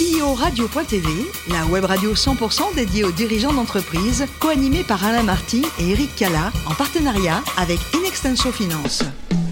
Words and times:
CEO 0.00 0.32
Radio.tv, 0.32 1.10
la 1.50 1.66
web 1.66 1.84
radio 1.84 2.14
100% 2.14 2.74
dédiée 2.74 3.04
aux 3.04 3.12
dirigeants 3.12 3.52
d'entreprise, 3.52 4.24
co-animée 4.38 4.82
par 4.82 5.04
Alain 5.04 5.22
Marty 5.22 5.62
et 5.78 5.90
Eric 5.90 6.16
Cala, 6.16 6.52
en 6.64 6.72
partenariat 6.72 7.42
avec 7.58 7.78
Inextenso 7.94 8.50
Finance. 8.50 9.02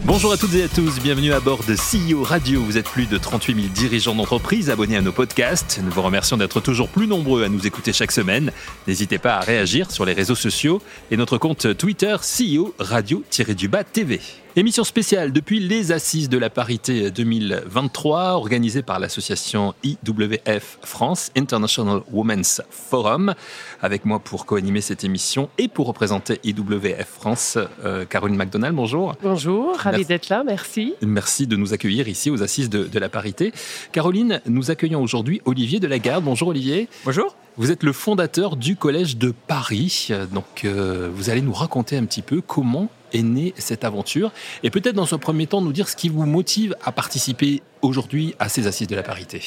Bonjour 0.06 0.32
à 0.32 0.38
toutes 0.38 0.54
et 0.54 0.62
à 0.62 0.68
tous, 0.68 1.00
bienvenue 1.02 1.34
à 1.34 1.40
bord 1.40 1.60
de 1.64 1.74
CEO 1.74 2.22
Radio. 2.22 2.62
Vous 2.62 2.78
êtes 2.78 2.88
plus 2.88 3.04
de 3.04 3.18
38 3.18 3.54
000 3.56 3.66
dirigeants 3.74 4.14
d'entreprise 4.14 4.70
abonnés 4.70 4.96
à 4.96 5.02
nos 5.02 5.12
podcasts. 5.12 5.80
Nous 5.84 5.90
vous 5.90 6.00
remercions 6.00 6.38
d'être 6.38 6.62
toujours 6.62 6.88
plus 6.88 7.06
nombreux 7.06 7.44
à 7.44 7.50
nous 7.50 7.66
écouter 7.66 7.92
chaque 7.92 8.12
semaine. 8.12 8.50
N'hésitez 8.86 9.18
pas 9.18 9.34
à 9.34 9.40
réagir 9.40 9.90
sur 9.90 10.06
les 10.06 10.14
réseaux 10.14 10.34
sociaux 10.34 10.80
et 11.10 11.18
notre 11.18 11.36
compte 11.36 11.76
Twitter 11.76 12.16
CEO 12.22 12.72
Radio-du-Bas 12.78 13.84
TV. 13.84 14.18
Émission 14.58 14.82
spéciale 14.82 15.30
depuis 15.30 15.60
les 15.60 15.92
Assises 15.92 16.28
de 16.28 16.36
la 16.36 16.50
parité 16.50 17.12
2023, 17.12 18.30
organisée 18.30 18.82
par 18.82 18.98
l'association 18.98 19.72
IWF 19.84 20.80
France, 20.82 21.30
International 21.36 22.00
Women's 22.10 22.60
Forum. 22.68 23.36
Avec 23.80 24.04
moi 24.04 24.18
pour 24.18 24.46
co-animer 24.46 24.80
cette 24.80 25.04
émission 25.04 25.48
et 25.58 25.68
pour 25.68 25.86
représenter 25.86 26.40
IWF 26.42 27.06
France, 27.06 27.56
euh, 27.84 28.04
Caroline 28.04 28.36
McDonald, 28.36 28.74
bonjour. 28.74 29.14
Bonjour, 29.22 29.76
ravi 29.76 30.04
d'être 30.04 30.28
là, 30.28 30.42
merci. 30.44 30.94
Merci 31.02 31.46
de 31.46 31.54
nous 31.54 31.72
accueillir 31.72 32.08
ici 32.08 32.28
aux 32.28 32.42
Assises 32.42 32.68
de, 32.68 32.82
de 32.82 32.98
la 32.98 33.08
parité. 33.08 33.52
Caroline, 33.92 34.40
nous 34.46 34.72
accueillons 34.72 35.00
aujourd'hui 35.00 35.40
Olivier 35.44 35.78
Delagarde. 35.78 36.24
Bonjour 36.24 36.48
Olivier. 36.48 36.88
Bonjour. 37.04 37.36
Vous 37.58 37.70
êtes 37.70 37.84
le 37.84 37.92
fondateur 37.92 38.56
du 38.56 38.74
Collège 38.74 39.18
de 39.18 39.32
Paris, 39.46 40.10
donc 40.32 40.64
euh, 40.64 41.08
vous 41.12 41.30
allez 41.30 41.42
nous 41.42 41.52
raconter 41.52 41.96
un 41.96 42.04
petit 42.04 42.22
peu 42.22 42.40
comment 42.40 42.88
est 43.12 43.22
née 43.22 43.54
cette 43.56 43.84
aventure 43.84 44.32
et 44.62 44.70
peut-être 44.70 44.94
dans 44.94 45.14
un 45.14 45.18
premier 45.18 45.46
temps 45.46 45.60
nous 45.60 45.72
dire 45.72 45.88
ce 45.88 45.96
qui 45.96 46.08
vous 46.08 46.26
motive 46.26 46.76
à 46.84 46.92
participer 46.92 47.62
aujourd'hui 47.82 48.34
à 48.38 48.48
ces 48.48 48.66
assises 48.66 48.88
de 48.88 48.96
la 48.96 49.02
parité. 49.02 49.42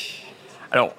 Alors, 0.72 0.94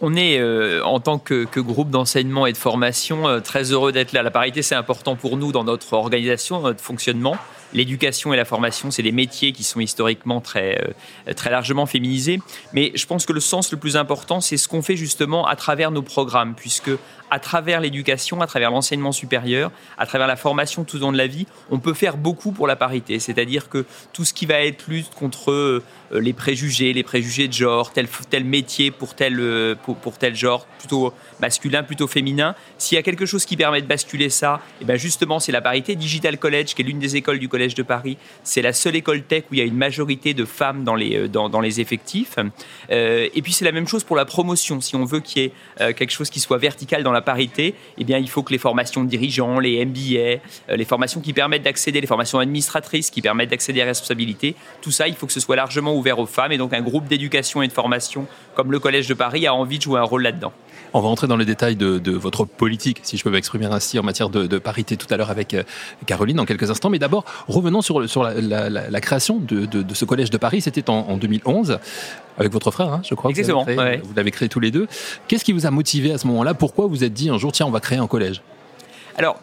on 0.00 0.16
est 0.16 0.38
euh, 0.38 0.84
en 0.84 1.00
tant 1.00 1.18
que, 1.18 1.46
groupe 1.60 1.90
d'enseignement 1.90 2.46
et 2.46 2.52
de 2.52 2.56
formation 2.56 3.28
euh, 3.28 3.40
très 3.40 3.70
heureux 3.70 3.92
d'être 3.92 4.12
là. 4.12 4.22
La 4.22 4.32
parité, 4.32 4.60
c'est 4.60 4.74
important 4.74 5.14
pour 5.16 5.36
nous 5.36 5.52
dans 5.52 5.64
notre 5.64 5.92
organisation, 5.92 6.60
notre 6.60 6.80
fonctionnement 6.80 7.36
l'éducation 7.72 8.32
et 8.32 8.36
la 8.36 8.44
formation, 8.44 8.90
c'est 8.90 9.02
des 9.02 9.12
métiers 9.12 9.52
qui 9.52 9.64
sont 9.64 9.80
historiquement 9.80 10.40
très, 10.40 10.80
euh, 11.28 11.32
très 11.34 11.50
largement 11.50 11.86
féminisés. 11.86 12.40
Mais 12.72 12.92
je 12.94 13.06
pense 13.06 13.26
que 13.26 13.32
le 13.32 13.40
sens 13.40 13.70
le 13.72 13.78
plus 13.78 13.96
important, 13.96 14.40
c'est 14.40 14.56
ce 14.56 14.68
qu'on 14.68 14.82
fait 14.82 14.96
justement 14.96 15.46
à 15.46 15.56
travers 15.56 15.90
nos 15.90 16.02
programmes, 16.02 16.54
puisque 16.54 16.90
à 17.32 17.38
travers 17.38 17.80
l'éducation, 17.80 18.42
à 18.42 18.46
travers 18.46 18.70
l'enseignement 18.70 19.10
supérieur, 19.10 19.72
à 19.96 20.04
travers 20.04 20.26
la 20.26 20.36
formation 20.36 20.84
tout 20.84 20.98
au 20.98 21.00
long 21.00 21.12
de 21.12 21.16
la 21.16 21.26
vie, 21.26 21.46
on 21.70 21.78
peut 21.78 21.94
faire 21.94 22.18
beaucoup 22.18 22.52
pour 22.52 22.66
la 22.66 22.76
parité. 22.76 23.18
C'est-à-dire 23.20 23.70
que 23.70 23.86
tout 24.12 24.26
ce 24.26 24.34
qui 24.34 24.44
va 24.44 24.60
être 24.60 24.86
lutte 24.86 25.14
contre 25.14 25.50
euh, 25.50 25.82
les 26.12 26.34
préjugés, 26.34 26.92
les 26.92 27.02
préjugés 27.02 27.48
de 27.48 27.54
genre, 27.54 27.90
tel, 27.90 28.06
tel 28.28 28.44
métier 28.44 28.90
pour 28.90 29.14
tel, 29.14 29.40
euh, 29.40 29.74
pour, 29.74 30.18
tel 30.18 30.36
genre, 30.36 30.66
plutôt 30.78 31.14
masculin, 31.40 31.82
plutôt 31.82 32.06
féminin, 32.06 32.54
s'il 32.76 32.96
y 32.96 32.98
a 32.98 33.02
quelque 33.02 33.24
chose 33.24 33.46
qui 33.46 33.56
permet 33.56 33.80
de 33.80 33.86
basculer 33.86 34.28
ça, 34.28 34.60
et 34.62 34.82
eh 34.82 34.84
bien 34.84 34.96
justement 34.96 35.40
c'est 35.40 35.52
la 35.52 35.62
parité. 35.62 35.96
Digital 35.96 36.36
College, 36.36 36.74
qui 36.74 36.82
est 36.82 36.84
l'une 36.84 36.98
des 36.98 37.16
écoles 37.16 37.38
du 37.38 37.48
Collège 37.48 37.61
de 37.70 37.82
Paris, 37.82 38.18
c'est 38.42 38.62
la 38.62 38.72
seule 38.72 38.96
école 38.96 39.22
tech 39.22 39.44
où 39.50 39.54
il 39.54 39.58
y 39.58 39.62
a 39.62 39.64
une 39.64 39.76
majorité 39.76 40.34
de 40.34 40.44
femmes 40.44 40.84
dans 40.84 40.94
les, 40.94 41.16
euh, 41.16 41.62
effectifs. 41.78 42.36
Euh, 42.90 43.28
et 43.34 43.42
puis 43.42 43.52
c'est 43.52 43.64
la 43.64 43.72
même 43.72 43.86
chose 43.86 44.04
pour 44.04 44.16
la 44.16 44.24
promotion. 44.24 44.80
Si 44.80 44.96
on 44.96 45.04
veut 45.04 45.20
qu'il 45.20 45.42
y 45.42 45.44
ait 45.46 45.52
euh, 45.80 45.92
quelque 45.92 46.10
chose 46.10 46.30
qui 46.30 46.40
soit 46.40 46.58
vertical 46.58 47.02
dans 47.02 47.12
la 47.12 47.22
parité, 47.22 47.74
eh 47.98 48.04
bien, 48.04 48.18
il 48.18 48.28
faut 48.28 48.42
que 48.42 48.52
les 48.52 48.58
formations 48.58 49.04
de 49.04 49.08
dirigeants, 49.08 49.60
les 49.60 49.84
MBA, 49.84 50.42
les 50.76 50.84
formations 50.84 51.20
qui 51.20 51.32
permettent 51.32 51.62
d'accéder, 51.62 52.00
les 52.00 52.06
formations 52.06 52.38
administratrices 52.38 53.10
qui 53.10 53.22
permettent 53.22 53.50
d'accéder 53.50 53.82
à 53.82 53.84
responsabilités, 53.84 54.56
tout 54.80 54.90
ça, 54.90 55.06
il 55.06 55.14
faut 55.14 55.26
que 55.26 55.32
ce 55.32 55.40
soit 55.40 55.56
largement 55.56 55.94
ouvert 55.96 56.18
aux 56.18 56.26
femmes. 56.26 56.52
Et 56.52 56.58
donc, 56.58 56.72
un 56.72 56.82
groupe 56.82 57.06
d'éducation 57.06 57.62
et 57.62 57.68
de 57.68 57.72
formation 57.72 58.26
comme 58.54 58.72
le 58.72 58.80
Collège 58.80 59.06
de 59.08 59.14
Paris 59.14 59.46
a 59.46 59.54
envie 59.54 59.78
de 59.78 59.82
jouer 59.82 60.00
un 60.00 60.04
rôle 60.04 60.22
là-dedans. 60.22 60.52
On 60.94 61.00
va 61.00 61.08
entrer 61.08 61.26
dans 61.26 61.36
les 61.36 61.44
détails 61.44 61.76
de, 61.76 61.98
de, 61.98 62.12
votre 62.12 62.44
politique, 62.44 63.00
si 63.02 63.16
je 63.16 63.24
peux 63.24 63.30
m'exprimer 63.30 63.66
ainsi, 63.66 63.98
en 63.98 64.02
matière 64.02 64.28
de, 64.28 64.46
de, 64.46 64.58
parité 64.58 64.96
tout 64.96 65.06
à 65.10 65.16
l'heure 65.16 65.30
avec 65.30 65.54
euh, 65.54 65.62
Caroline 66.06 66.36
dans 66.36 66.44
quelques 66.44 66.70
instants. 66.70 66.90
Mais 66.90 66.98
d'abord, 66.98 67.24
revenons 67.48 67.80
sur, 67.80 68.08
sur 68.08 68.22
la, 68.22 68.34
la, 68.34 68.70
la, 68.70 68.90
la 68.90 69.00
création 69.00 69.38
de, 69.38 69.66
ce 69.94 70.04
collège 70.04 70.30
de 70.30 70.36
Paris. 70.36 70.60
C'était 70.60 70.90
en, 70.90 71.06
en, 71.08 71.16
2011 71.16 71.78
avec 72.38 72.52
votre 72.52 72.70
frère, 72.70 72.92
hein, 72.92 73.02
je 73.08 73.14
crois. 73.14 73.30
Exactement. 73.30 73.64
Vous 73.64 73.70
l'avez 73.76 74.24
ouais. 74.24 74.30
créé, 74.30 74.48
tous 74.48 74.60
les 74.60 74.70
deux. 74.70 74.86
Qu'est-ce 75.28 75.44
qui 75.44 75.52
vous 75.52 75.66
a 75.66 75.70
motivé 75.70 76.12
à 76.12 76.18
ce 76.18 76.26
moment-là? 76.26 76.54
Pourquoi 76.54 76.86
vous 76.86 77.04
êtes 77.04 77.12
dit 77.12 77.30
un 77.30 77.38
jour, 77.38 77.52
tiens, 77.52 77.66
on 77.66 77.70
va 77.70 77.80
créer 77.80 77.98
un 77.98 78.06
collège? 78.06 78.42
Alors, 79.16 79.40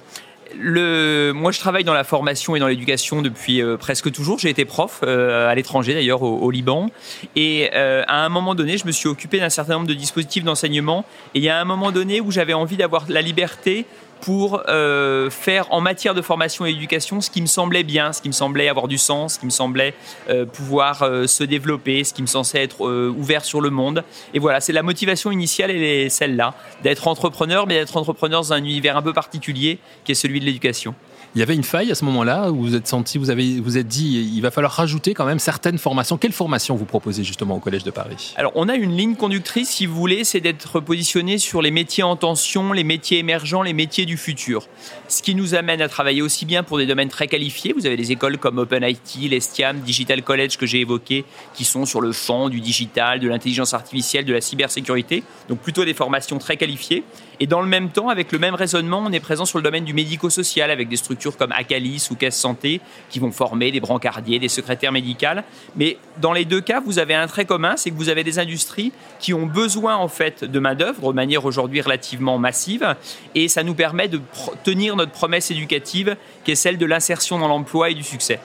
le, 0.57 1.31
moi, 1.33 1.51
je 1.51 1.59
travaille 1.59 1.83
dans 1.83 1.93
la 1.93 2.03
formation 2.03 2.55
et 2.55 2.59
dans 2.59 2.67
l'éducation 2.67 3.21
depuis 3.21 3.61
euh, 3.61 3.77
presque 3.77 4.11
toujours. 4.11 4.39
J'ai 4.39 4.49
été 4.49 4.65
prof 4.65 5.01
euh, 5.03 5.49
à 5.49 5.55
l'étranger, 5.55 5.93
d'ailleurs, 5.93 6.21
au, 6.21 6.37
au, 6.37 6.51
Liban. 6.51 6.89
Et 7.35 7.69
euh, 7.73 8.03
à 8.07 8.25
un 8.25 8.29
moment 8.29 8.55
donné, 8.55 8.77
je 8.77 8.85
me 8.85 8.91
suis 8.91 9.07
occupé 9.07 9.39
d'un 9.39 9.49
certain 9.49 9.73
nombre 9.73 9.87
de 9.87 9.93
dispositifs 9.93 10.43
d'enseignement. 10.43 11.05
Et 11.33 11.39
il 11.39 11.43
y 11.43 11.49
a 11.49 11.59
un 11.59 11.65
moment 11.65 11.91
donné 11.91 12.21
où 12.21 12.31
j'avais 12.31 12.53
envie 12.53 12.77
d'avoir 12.77 13.05
la 13.09 13.21
liberté 13.21 13.85
pour 14.21 14.61
euh, 14.67 15.29
faire 15.29 15.71
en 15.71 15.81
matière 15.81 16.13
de 16.13 16.21
formation 16.21 16.65
et 16.65 16.73
d'éducation 16.73 17.21
ce 17.21 17.29
qui 17.29 17.41
me 17.41 17.47
semblait 17.47 17.83
bien, 17.83 18.13
ce 18.13 18.21
qui 18.21 18.27
me 18.27 18.33
semblait 18.33 18.67
avoir 18.67 18.87
du 18.87 18.97
sens, 18.97 19.35
ce 19.35 19.39
qui 19.39 19.45
me 19.45 19.51
semblait 19.51 19.93
euh, 20.29 20.45
pouvoir 20.45 21.03
euh, 21.03 21.27
se 21.27 21.43
développer, 21.43 22.03
ce 22.03 22.13
qui 22.13 22.21
me 22.21 22.27
semblait 22.27 22.63
être 22.63 22.81
ouvert 22.81 23.43
sur 23.43 23.61
le 23.61 23.69
monde. 23.69 24.03
Et 24.33 24.39
voilà, 24.39 24.61
c'est 24.61 24.73
la 24.73 24.83
motivation 24.83 25.31
initiale, 25.31 25.71
elle 25.71 25.83
est 25.83 26.09
celle-là, 26.09 26.53
d'être 26.83 27.07
entrepreneur, 27.07 27.67
mais 27.67 27.75
d'être 27.75 27.97
entrepreneur 27.97 28.41
dans 28.41 28.53
un 28.53 28.59
univers 28.59 28.97
un 28.97 29.01
peu 29.01 29.13
particulier 29.13 29.79
qui 30.03 30.13
est 30.13 30.15
celui 30.15 30.39
de 30.39 30.45
l'éducation. 30.45 30.95
Il 31.35 31.39
y 31.39 31.43
avait 31.43 31.53
une 31.53 31.63
faille 31.63 31.91
à 31.91 31.95
ce 31.95 32.03
moment-là 32.05 32.51
où 32.51 32.55
vous 32.55 32.75
êtes 32.75 32.87
senti, 32.87 33.19
vous 33.19 33.29
avez, 33.29 33.59
vous 33.59 33.77
êtes 33.77 33.87
dit, 33.87 34.31
il 34.33 34.41
va 34.41 34.49
falloir 34.49 34.73
rajouter 34.73 35.13
quand 35.13 35.25
même 35.25 35.37
certaines 35.37 35.77
formations. 35.77 36.17
Quelles 36.17 36.31
formations 36.31 36.75
vous 36.75 36.85
proposez 36.85 37.23
justement 37.23 37.57
au 37.57 37.59
Collège 37.59 37.83
de 37.83 37.91
Paris? 37.91 38.33
Alors, 38.35 38.51
on 38.55 38.67
a 38.67 38.73
une 38.73 38.97
ligne 38.97 39.13
conductrice, 39.13 39.69
si 39.69 39.85
vous 39.85 39.93
voulez, 39.93 40.23
c'est 40.23 40.39
d'être 40.39 40.79
positionné 40.79 41.37
sur 41.37 41.61
les 41.61 41.69
métiers 41.69 42.01
en 42.01 42.15
tension, 42.15 42.73
les 42.73 42.83
métiers 42.83 43.19
émergents, 43.19 43.61
les 43.61 43.73
métiers 43.73 44.07
du 44.07 44.17
futur. 44.17 44.65
Ce 45.07 45.21
qui 45.21 45.35
nous 45.35 45.53
amène 45.53 45.83
à 45.83 45.87
travailler 45.87 46.23
aussi 46.23 46.47
bien 46.47 46.63
pour 46.63 46.79
des 46.79 46.87
domaines 46.87 47.09
très 47.09 47.27
qualifiés. 47.27 47.73
Vous 47.73 47.85
avez 47.85 47.97
des 47.97 48.11
écoles 48.11 48.39
comme 48.39 48.57
OpenIT, 48.57 49.29
l'Estiam, 49.29 49.79
Digital 49.81 50.23
College 50.23 50.57
que 50.57 50.65
j'ai 50.65 50.79
évoqué, 50.79 51.25
qui 51.53 51.63
sont 51.63 51.85
sur 51.85 52.01
le 52.01 52.11
fond 52.11 52.49
du 52.49 52.59
digital, 52.59 53.19
de 53.19 53.29
l'intelligence 53.29 53.75
artificielle, 53.75 54.25
de 54.25 54.33
la 54.33 54.41
cybersécurité. 54.41 55.23
Donc, 55.47 55.59
plutôt 55.59 55.85
des 55.85 55.93
formations 55.93 56.39
très 56.39 56.57
qualifiées. 56.57 57.03
Et 57.39 57.45
dans 57.45 57.61
le 57.61 57.67
même 57.67 57.89
temps, 57.89 58.09
avec 58.09 58.31
le 58.31 58.39
même 58.39 58.55
raisonnement, 58.55 59.03
on 59.05 59.11
est 59.11 59.19
présent 59.19 59.45
sur 59.45 59.59
le 59.59 59.63
domaine 59.63 59.85
du 59.85 59.93
médico-social 59.93 60.71
avec 60.71 60.89
des 60.89 60.97
structures 60.97 61.18
comme 61.37 61.51
Acalis 61.51 62.07
ou 62.11 62.15
Caisse 62.15 62.37
Santé 62.37 62.81
qui 63.09 63.19
vont 63.19 63.31
former 63.31 63.71
des 63.71 63.79
brancardiers, 63.79 64.39
des 64.39 64.49
secrétaires 64.49 64.91
médicales. 64.91 65.43
Mais 65.75 65.97
dans 66.19 66.33
les 66.33 66.45
deux 66.45 66.61
cas, 66.61 66.79
vous 66.79 66.99
avez 66.99 67.13
un 67.13 67.27
trait 67.27 67.45
commun, 67.45 67.75
c'est 67.77 67.91
que 67.91 67.95
vous 67.95 68.09
avez 68.09 68.23
des 68.23 68.39
industries 68.39 68.91
qui 69.19 69.33
ont 69.33 69.45
besoin 69.45 69.95
en 69.95 70.07
fait 70.07 70.43
de 70.43 70.59
main 70.59 70.75
d'œuvre 70.75 71.11
de 71.11 71.15
manière 71.15 71.45
aujourd'hui 71.45 71.81
relativement 71.81 72.37
massive, 72.37 72.95
et 73.35 73.47
ça 73.47 73.63
nous 73.63 73.73
permet 73.73 74.07
de 74.07 74.21
tenir 74.63 74.95
notre 74.95 75.11
promesse 75.11 75.51
éducative 75.51 76.15
qui 76.43 76.51
est 76.51 76.55
celle 76.55 76.77
de 76.77 76.85
l'insertion 76.85 77.39
dans 77.39 77.47
l'emploi 77.47 77.89
et 77.89 77.93
du 77.93 78.03
succès. 78.03 78.39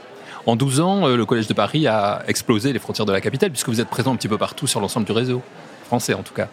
En 0.46 0.56
12 0.56 0.80
ans, 0.80 1.08
euh, 1.08 1.16
le 1.16 1.24
Collège 1.24 1.46
de 1.46 1.54
Paris 1.54 1.86
a 1.86 2.22
explosé 2.28 2.72
les 2.72 2.78
frontières 2.78 3.06
de 3.06 3.12
la 3.12 3.20
capitale 3.20 3.50
puisque 3.50 3.68
vous 3.68 3.80
êtes 3.80 3.88
présent 3.88 4.12
un 4.12 4.16
petit 4.16 4.28
peu 4.28 4.36
partout 4.36 4.66
sur 4.66 4.80
l'ensemble 4.80 5.06
du 5.06 5.12
réseau 5.12 5.42
français 5.86 6.14
en 6.14 6.22
tout 6.22 6.34
cas. 6.34 6.48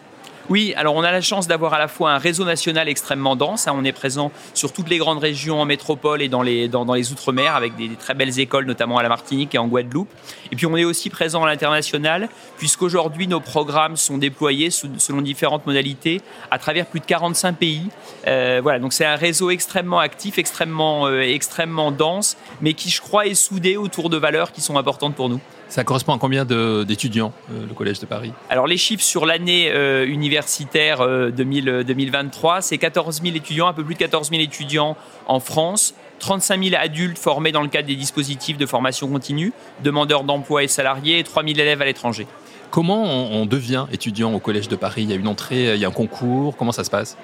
Oui, 0.50 0.74
alors 0.76 0.96
on 0.96 1.02
a 1.02 1.12
la 1.12 1.20
chance 1.20 1.46
d'avoir 1.46 1.72
à 1.74 1.78
la 1.78 1.88
fois 1.88 2.12
un 2.12 2.18
réseau 2.18 2.44
national 2.44 2.88
extrêmement 2.88 3.36
dense. 3.36 3.68
Hein, 3.68 3.74
on 3.76 3.84
est 3.84 3.92
présent 3.92 4.32
sur 4.54 4.72
toutes 4.72 4.88
les 4.88 4.98
grandes 4.98 5.18
régions 5.18 5.60
en 5.60 5.64
métropole 5.64 6.20
et 6.20 6.28
dans 6.28 6.42
les, 6.42 6.68
Outre-mer 7.12 7.54
avec 7.54 7.76
des, 7.76 7.90
très 7.90 8.14
belles 8.14 8.38
écoles, 8.38 8.66
notamment 8.66 8.98
à 8.98 9.02
la 9.02 9.08
Martinique 9.08 9.54
et 9.54 9.58
en 9.58 9.68
Guadeloupe. 9.68 10.08
Et 10.50 10.56
puis 10.56 10.66
on 10.66 10.76
est 10.76 10.84
aussi 10.84 11.10
présent 11.10 11.44
à 11.44 11.46
l'international, 11.46 12.28
puisqu'aujourd'hui 12.58 13.28
nos 13.28 13.40
programmes 13.40 13.96
sont 13.96 14.18
déployés 14.18 14.70
selon 14.70 15.20
différentes 15.20 15.66
modalités 15.66 16.20
à 16.50 16.58
travers 16.58 16.86
plus 16.86 17.00
de 17.00 17.06
45 17.06 17.56
pays. 17.56 17.88
Euh, 18.26 18.60
voilà, 18.62 18.78
donc 18.78 18.92
c'est 18.92 19.04
un 19.04 19.16
réseau 19.16 19.50
extrêmement 19.50 20.00
actif, 20.00 20.38
extrêmement, 20.38 21.06
euh, 21.06 21.20
extrêmement 21.20 21.92
dense, 21.92 22.36
mais 22.60 22.74
qui, 22.74 22.90
je 22.90 23.00
crois, 23.00 23.26
est 23.26 23.34
soudé 23.34 23.76
autour 23.76 24.10
de 24.10 24.16
valeurs 24.16 24.52
qui 24.52 24.60
sont 24.60 24.76
importantes 24.76 25.14
pour 25.14 25.28
nous. 25.28 25.40
Ça 25.72 25.84
correspond 25.84 26.12
à 26.12 26.18
combien 26.18 26.44
d'étudiants, 26.44 27.32
euh, 27.50 27.66
le 27.66 27.72
Collège 27.72 27.98
de 27.98 28.04
Paris? 28.04 28.30
Alors, 28.50 28.66
les 28.66 28.76
chiffres 28.76 29.02
sur 29.02 29.24
l'année 29.24 29.70
euh, 29.70 30.04
universitaire 30.06 31.00
euh, 31.00 31.30
2000, 31.30 31.84
2023, 31.86 32.60
c'est 32.60 32.76
14 32.76 33.22
000 33.22 33.34
étudiants, 33.34 33.68
un 33.68 33.72
peu 33.72 33.82
plus 33.82 33.94
de 33.94 33.98
14 34.00 34.28
000 34.28 34.42
étudiants 34.42 34.98
en 35.28 35.40
France, 35.40 35.94
35 36.18 36.62
000 36.62 36.76
adultes 36.78 37.16
formés 37.16 37.52
dans 37.52 37.62
le 37.62 37.68
cadre 37.68 37.88
des 37.88 37.96
dispositifs 37.96 38.58
de 38.58 38.66
formation 38.66 39.08
continue, 39.08 39.54
demandeurs 39.82 40.24
d'emploi 40.24 40.62
et 40.62 40.68
salariés, 40.68 41.20
et 41.20 41.24
3 41.24 41.42
000 41.42 41.54
élèves 41.58 41.80
à 41.80 41.86
l'étranger. 41.86 42.26
Comment 42.70 43.04
on, 43.04 43.40
on 43.40 43.46
devient 43.46 43.86
étudiant 43.90 44.30
au 44.34 44.40
Collège 44.40 44.68
de 44.68 44.76
Paris? 44.76 45.04
Il 45.04 45.10
y 45.10 45.14
a 45.14 45.16
une 45.16 45.26
entrée, 45.26 45.74
il 45.74 45.80
y 45.80 45.86
a 45.86 45.88
un 45.88 45.92
concours, 45.92 46.54
comment 46.54 46.72
ça 46.72 46.84
se 46.84 46.90
passe? 46.90 47.16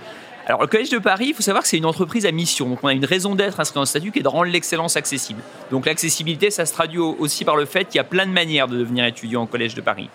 Alors, 0.48 0.62
le 0.62 0.66
Collège 0.66 0.88
de 0.88 0.98
Paris, 0.98 1.26
il 1.28 1.34
faut 1.34 1.42
savoir 1.42 1.62
que 1.62 1.68
c'est 1.68 1.76
une 1.76 1.84
entreprise 1.84 2.24
à 2.24 2.32
mission. 2.32 2.70
Donc, 2.70 2.78
on 2.82 2.88
a 2.88 2.94
une 2.94 3.04
raison 3.04 3.34
d'être 3.34 3.60
inscrite 3.60 3.74
dans 3.74 3.82
le 3.82 3.86
statut 3.86 4.10
qui 4.10 4.20
est 4.20 4.22
de 4.22 4.28
rendre 4.28 4.50
l'excellence 4.50 4.96
accessible. 4.96 5.42
Donc, 5.70 5.84
l'accessibilité, 5.84 6.50
ça 6.50 6.64
se 6.64 6.72
traduit 6.72 6.98
aussi 6.98 7.44
par 7.44 7.54
le 7.54 7.66
fait 7.66 7.84
qu'il 7.84 7.96
y 7.96 7.98
a 8.00 8.04
plein 8.04 8.24
de 8.24 8.32
manières 8.32 8.66
de 8.66 8.78
devenir 8.78 9.04
étudiant 9.04 9.42
au 9.42 9.46
Collège 9.46 9.74
de 9.74 9.82
Paris. 9.82 10.08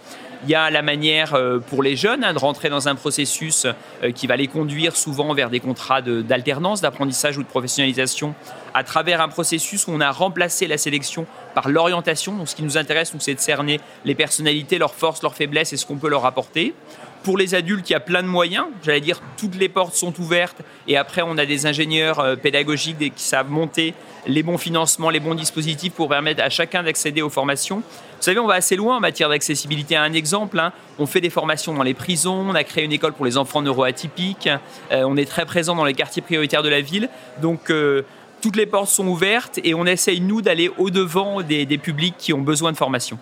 Il 0.46 0.50
y 0.50 0.56
a 0.56 0.72
la 0.72 0.82
manière 0.82 1.38
pour 1.70 1.84
les 1.84 1.96
jeunes 1.96 2.24
hein, 2.24 2.34
de 2.34 2.40
rentrer 2.40 2.70
dans 2.70 2.88
un 2.90 2.96
processus 2.96 3.68
qui 4.16 4.26
va 4.26 4.36
les 4.36 4.48
conduire 4.48 4.96
souvent 4.96 5.36
vers 5.36 5.52
des 5.52 5.60
contrats 5.60 6.02
d'alternance, 6.02 6.82
d'apprentissage 6.82 7.38
ou 7.38 7.44
de 7.44 7.48
professionnalisation 7.48 8.34
à 8.74 8.84
travers 8.84 9.22
un 9.22 9.30
processus 9.30 9.88
où 9.88 9.92
on 9.92 10.02
a 10.02 10.12
remplacé 10.12 10.66
la 10.66 10.80
sélection 10.80 11.28
par 11.54 11.70
l'orientation. 11.70 12.34
Donc, 12.34 12.50
ce 12.50 12.56
qui 12.56 12.64
nous 12.64 12.78
intéresse, 12.78 13.14
c'est 13.20 13.36
de 13.36 13.40
cerner 13.40 13.80
les 14.04 14.16
personnalités, 14.16 14.80
leurs 14.80 14.96
forces, 14.96 15.22
leurs 15.22 15.36
faiblesses 15.36 15.74
et 15.74 15.78
ce 15.78 15.86
qu'on 15.86 15.98
peut 15.98 16.10
leur 16.10 16.26
apporter. 16.26 16.74
Pour 17.24 17.38
les 17.38 17.56
adultes, 17.56 17.90
il 17.90 17.94
y 17.94 17.96
a 17.96 18.02
plein 18.02 18.22
de 18.22 18.28
moyens. 18.28 18.66
J'allais 18.84 19.00
dire, 19.00 19.22
toutes 19.38 19.56
les 19.56 19.70
portes 19.70 19.96
sont 19.96 20.14
ouvertes. 20.20 20.58
Et 20.90 20.98
après, 20.98 21.22
on 21.22 21.38
a 21.38 21.46
des 21.46 21.66
ingénieurs 21.66 22.20
euh, 22.20 22.36
pédagogiques 22.36 22.98
qui 22.98 23.24
savent 23.24 23.50
monter 23.50 23.94
les 24.28 24.44
bons 24.44 24.58
financements, 24.58 25.10
les 25.10 25.22
bons 25.22 25.34
dispositifs 25.34 25.94
pour 25.94 26.10
permettre 26.10 26.44
à 26.44 26.50
chacun 26.50 26.84
d'accéder 26.84 27.22
aux 27.22 27.30
formations. 27.30 27.78
Vous 27.78 27.84
savez, 28.20 28.40
on 28.40 28.48
va 28.48 28.56
assez 28.56 28.76
loin 28.76 28.98
en 28.98 29.00
matière 29.00 29.30
d'accessibilité. 29.30 29.96
Un 29.96 30.12
exemple, 30.12 30.60
hein, 30.60 30.74
on 31.00 31.06
fait 31.06 31.22
des 31.22 31.30
formations 31.30 31.74
dans 31.74 31.84
les 31.84 31.94
prisons, 31.94 32.46
on 32.50 32.56
a 32.56 32.64
créé 32.66 32.84
une 32.84 32.92
école 32.92 33.14
pour 33.14 33.26
les 33.26 33.38
enfants 33.38 33.62
neuroatypiques, 33.62 34.50
euh, 34.92 35.04
on 35.06 35.16
est 35.16 35.30
très 35.30 35.46
présent 35.46 35.76
dans 35.76 35.86
les 35.86 35.94
quartiers 35.94 36.22
prioritaires 36.22 36.64
de 36.64 36.70
la 36.70 36.82
ville. 36.82 37.10
Donc, 37.42 37.70
euh, 37.70 38.04
toutes 38.42 38.58
les 38.58 38.66
portes 38.66 38.90
sont 38.90 39.08
ouvertes 39.08 39.60
et 39.64 39.74
on 39.74 39.86
essaye, 39.86 40.20
nous, 40.20 40.42
d'aller 40.42 40.70
au-devant 40.78 41.42
des 41.42 41.66
publics 41.78 42.16
qui 42.18 42.34
ont 42.34 42.42
besoin 42.42 42.74
de 42.74 42.78
formation. 42.78 43.18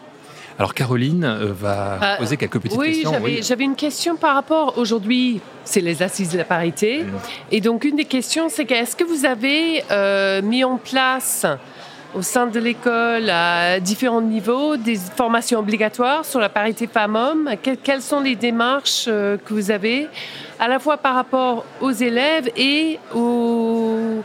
Alors 0.61 0.75
Caroline 0.75 1.23
euh, 1.23 1.53
va 1.59 1.93
euh, 1.93 2.17
poser 2.17 2.37
quelques 2.37 2.59
petites 2.59 2.79
questions. 2.79 3.13
oui, 3.23 3.39
j'avais 3.41 3.63
une 3.63 3.75
question 3.75 4.15
par 4.15 4.35
rapport 4.35 4.77
aujourd'hui, 4.77 5.41
c'est 5.63 5.81
les 5.81 6.03
assises 6.03 6.33
de 6.33 6.37
la 6.37 6.43
parité. 6.43 6.99
Mm. 6.99 7.07
Et 7.49 7.61
donc 7.61 7.83
une 7.83 7.95
des 7.95 8.05
questions, 8.05 8.47
c'est 8.47 8.65
que 8.65 8.75
est-ce 8.75 8.95
que 8.95 9.03
vous 9.03 9.25
avez 9.25 9.83
euh, 9.89 10.43
mis 10.43 10.63
en 10.63 10.77
place 10.77 11.47
au 12.13 12.21
sein 12.21 12.45
de 12.45 12.59
l'école 12.59 13.27
à 13.31 13.79
différents 13.79 14.21
niveaux 14.21 14.77
des 14.77 14.97
formations 14.97 15.57
obligatoires 15.57 16.25
sur 16.25 16.39
la 16.39 16.49
parité 16.49 16.85
femmes-hommes? 16.85 17.49
Quelles 17.83 18.03
sont 18.03 18.19
les 18.19 18.35
démarches 18.35 19.05
que 19.05 19.53
vous 19.55 19.71
avez 19.71 20.09
à 20.59 20.67
la 20.67 20.77
fois 20.77 20.97
par 20.97 21.15
rapport 21.15 21.65
aux 21.81 21.89
élèves 21.89 22.51
et 22.55 22.99
aux 23.15 24.21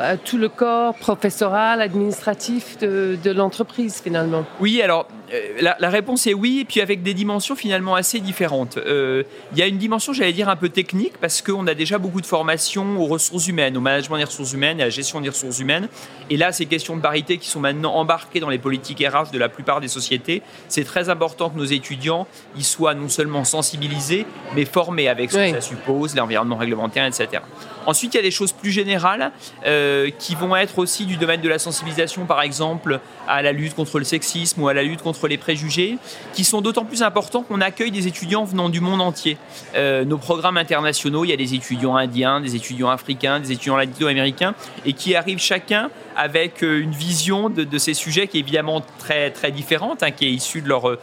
à 0.00 0.16
tout 0.16 0.38
le 0.38 0.48
corps 0.48 0.94
professoral, 0.94 1.80
administratif 1.80 2.78
de, 2.78 3.16
de 3.22 3.30
l'entreprise 3.30 4.00
finalement? 4.02 4.44
Oui, 4.60 4.82
alors 4.82 5.06
euh, 5.32 5.72
la, 5.78 5.90
réponse 5.90 6.26
est 6.26 6.34
oui, 6.34 6.60
et 6.60 6.64
puis 6.64 6.80
avec 6.80 7.02
des 7.02 7.14
dimensions 7.14 7.56
finalement 7.56 7.94
assez 7.94 8.20
différentes. 8.20 8.76
Euh, 8.76 9.24
il 9.52 9.58
y 9.58 9.62
a 9.62 9.66
une 9.66 9.78
dimension, 9.78 10.12
j'allais 10.12 10.32
dire, 10.32 10.48
un 10.48 10.56
peu 10.56 10.68
technique, 10.68 11.14
parce 11.20 11.42
qu'on 11.42 11.66
a 11.66 11.74
déjà 11.74 11.98
beaucoup 11.98 12.20
de 12.20 12.26
formations 12.26 13.00
aux 13.00 13.06
ressources 13.06 13.48
humaines, 13.48 13.76
au 13.76 13.80
management 13.80 14.18
des 14.18 14.24
ressources 14.24 14.52
humaines 14.52 14.78
et 14.78 14.82
à 14.82 14.86
la 14.86 14.90
gestion 14.90 15.20
des 15.20 15.28
ressources 15.28 15.58
humaines. 15.58 15.88
Et 16.30 16.36
là, 16.36 16.52
ces 16.52 16.66
questions 16.66 16.96
de 16.96 17.02
parité 17.02 17.38
qui 17.38 17.48
sont 17.48 17.60
maintenant 17.60 17.94
embarquées 17.94 18.40
dans 18.40 18.50
les 18.50 18.58
politiques 18.58 19.00
RH 19.00 19.30
de 19.32 19.38
la 19.38 19.48
plupart 19.48 19.80
des 19.80 19.88
sociétés, 19.88 20.42
c'est 20.68 20.84
très 20.84 21.08
important 21.08 21.50
que 21.50 21.58
nos 21.58 21.64
étudiants 21.64 22.26
y 22.56 22.62
soient 22.62 22.94
non 22.94 23.08
seulement 23.08 23.44
sensibilisés, 23.44 24.26
mais 24.54 24.64
formés 24.64 25.08
avec 25.08 25.30
ce 25.30 25.36
que 25.36 25.50
ça 25.50 25.60
suppose, 25.60 26.14
l'environnement 26.14 26.56
réglementaire, 26.56 27.06
etc. 27.06 27.42
Ensuite, 27.86 28.14
il 28.14 28.16
y 28.16 28.20
a 28.20 28.22
des 28.22 28.32
choses 28.32 28.52
plus 28.52 28.72
générales 28.72 29.30
euh, 29.64 30.10
qui 30.18 30.34
vont 30.34 30.56
être 30.56 30.78
aussi 30.78 31.06
du 31.06 31.16
domaine 31.16 31.40
de 31.40 31.48
la 31.48 31.60
sensibilisation, 31.60 32.26
par 32.26 32.42
exemple, 32.42 33.00
à 33.28 33.42
la 33.42 33.52
lutte 33.52 33.74
contre 33.74 33.98
le 33.98 34.04
sexisme 34.04 34.62
ou 34.62 34.68
à 34.68 34.74
la 34.74 34.82
lutte 34.82 35.02
contre 35.02 35.15
les 35.24 35.38
préjugés, 35.38 35.98
qui 36.32 36.44
sont 36.44 36.60
d'autant 36.60 36.84
plus 36.84 37.02
importants 37.02 37.42
qu'on 37.42 37.60
accueille 37.60 37.90
des 37.90 38.06
étudiants 38.06 38.44
venant 38.44 38.68
du 38.68 38.80
monde 38.80 39.00
entier. 39.00 39.36
Euh, 39.74 40.04
nos 40.04 40.18
programmes 40.18 40.56
internationaux, 40.56 41.24
il 41.24 41.30
y 41.30 41.32
a 41.32 41.36
des 41.36 41.54
étudiants 41.54 41.96
indiens, 41.96 42.40
des 42.40 42.56
étudiants 42.56 42.90
africains, 42.90 43.40
des 43.40 43.52
étudiants 43.52 43.76
latino-américains, 43.76 44.54
et 44.84 44.92
qui 44.92 45.14
arrivent 45.14 45.38
chacun 45.38 45.90
avec 46.16 46.62
euh, 46.62 46.80
une 46.80 46.92
vision 46.92 47.50
de, 47.50 47.78
ces 47.78 47.94
sujets 47.94 48.26
qui 48.26 48.38
est 48.38 48.40
évidemment 48.40 48.82
très, 48.98 49.30
très 49.30 49.50
différente, 49.50 50.02
hein, 50.02 50.10
qui 50.10 50.26
est 50.26 50.30
issue 50.30 50.62
de, 50.62 50.68
leur, 50.68 50.88
euh, 50.88 50.96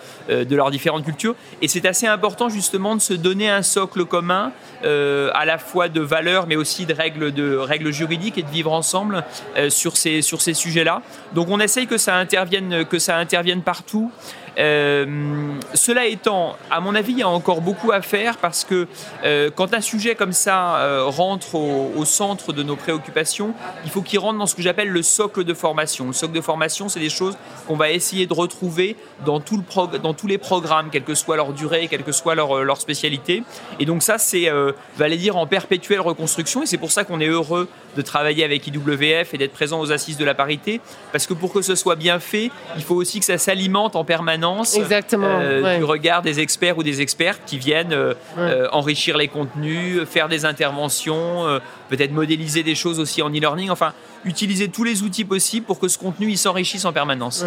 de 0.45 0.55
leurs 0.55 0.71
différentes 0.71 1.05
cultures. 1.05 1.35
Et 1.61 1.67
c'est 1.67 1.85
assez 1.85 2.07
important 2.07 2.49
justement 2.49 2.95
de 2.95 3.01
se 3.01 3.13
donner 3.13 3.49
un 3.49 3.61
socle 3.61 4.05
commun, 4.05 4.51
à 4.83 5.45
la 5.45 5.57
fois 5.57 5.87
de 5.87 6.01
valeurs, 6.01 6.45
mais 6.45 6.57
aussi 6.57 6.85
de 6.85 6.93
règles, 6.93 7.31
de 7.31 7.55
règles 7.55 7.91
juridiques 7.91 8.37
et 8.37 8.43
de 8.43 8.49
vivre 8.49 8.73
ensemble 8.73 9.23
sur 9.69 9.95
ces, 9.95 10.21
sur 10.21 10.41
ces 10.41 10.53
sujets-là. 10.53 11.01
Donc 11.33 11.47
on 11.49 11.61
essaye 11.61 11.87
que 11.87 11.97
ça 11.97 12.17
intervienne, 12.17 12.83
que 12.83 12.99
ça 12.99 13.17
intervienne 13.17 13.61
partout. 13.61 14.02
tout. 14.03 14.11
Euh, 14.57 15.55
cela 15.73 16.05
étant, 16.05 16.55
à 16.69 16.79
mon 16.79 16.95
avis, 16.95 17.13
il 17.13 17.19
y 17.19 17.23
a 17.23 17.29
encore 17.29 17.61
beaucoup 17.61 17.91
à 17.91 18.01
faire 18.01 18.37
parce 18.37 18.63
que 18.63 18.87
euh, 19.23 19.49
quand 19.53 19.73
un 19.73 19.81
sujet 19.81 20.15
comme 20.15 20.33
ça 20.33 20.77
euh, 20.77 21.05
rentre 21.05 21.55
au, 21.55 22.05
centre 22.05 22.53
de 22.53 22.63
nos 22.63 22.75
préoccupations, 22.75 23.53
il 23.85 23.91
faut 23.91 24.01
qu'il 24.01 24.19
rentre 24.19 24.37
dans 24.37 24.45
ce 24.45 24.55
que 24.55 24.61
j'appelle 24.61 24.89
le 24.89 25.01
socle 25.01 25.43
de 25.43 25.53
formation. 25.53 26.07
Le 26.07 26.13
socle 26.13 26.33
de 26.33 26.41
formation, 26.41 26.89
c'est 26.89 26.99
des 26.99 27.09
choses 27.09 27.37
qu'on 27.67 27.75
va 27.75 27.91
essayer 27.91 28.27
de 28.27 28.33
retrouver 28.33 28.97
dans, 29.25 29.39
tous 29.39 30.27
les 30.27 30.37
programmes, 30.37 30.89
quelle 30.91 31.03
que 31.03 31.15
soit 31.15 31.37
leur 31.37 31.53
durée, 31.53 31.87
quelle 31.87 32.03
que 32.03 32.11
soit 32.11 32.35
leur, 32.35 32.63
leur 32.63 32.79
spécialité. 32.79 33.43
Et 33.79 33.85
donc 33.85 34.03
ça, 34.03 34.17
c'est, 34.17 34.49
va 34.49 35.05
aller 35.05 35.17
dire, 35.17 35.37
en 35.37 35.47
perpétuelle 35.47 36.01
reconstruction. 36.01 36.63
Et 36.63 36.65
c'est 36.65 36.77
pour 36.77 36.91
ça 36.91 37.03
qu'on 37.03 37.21
est 37.21 37.27
heureux 37.27 37.69
de 37.95 38.01
travailler 38.01 38.43
avec 38.43 38.67
IWF 38.67 39.33
et 39.33 39.37
d'être 39.37 39.53
présent 39.53 39.79
aux 39.79 39.91
assises 39.91 40.17
de 40.17 40.25
la 40.25 40.33
parité, 40.33 40.81
parce 41.11 41.25
que 41.25 41.33
pour 41.33 41.53
que 41.53 41.61
ce 41.61 41.75
soit 41.75 41.95
bien 41.95 42.19
fait, 42.19 42.51
il 42.75 42.83
faut 42.83 42.95
aussi 42.95 43.19
que 43.19 43.25
ça 43.25 43.37
s'alimente 43.37 43.95
en 43.95 44.03
permanence 44.03 44.42
Exactement, 44.75 45.39
euh, 45.41 45.77
du 45.77 45.83
regard 45.83 46.21
des 46.21 46.39
experts 46.39 46.77
ou 46.77 46.83
des 46.83 47.01
expertes 47.01 47.41
qui 47.45 47.57
viennent 47.57 47.93
euh, 47.93 48.13
euh, 48.37 48.67
enrichir 48.71 49.17
les 49.17 49.27
contenus, 49.27 50.03
faire 50.05 50.29
des 50.29 50.45
interventions, 50.45 51.59
peut-être 51.89 52.11
modéliser 52.11 52.63
des 52.63 52.75
choses 52.75 52.99
aussi 52.99 53.21
en 53.21 53.29
e-learning, 53.29 53.69
enfin 53.69 53.93
utiliser 54.25 54.69
tous 54.69 54.83
les 54.83 55.03
outils 55.03 55.25
possibles 55.25 55.65
pour 55.65 55.79
que 55.79 55.87
ce 55.87 55.97
contenu 55.97 56.29
il 56.29 56.37
s'enrichisse 56.37 56.85
en 56.85 56.93
permanence. 56.93 57.45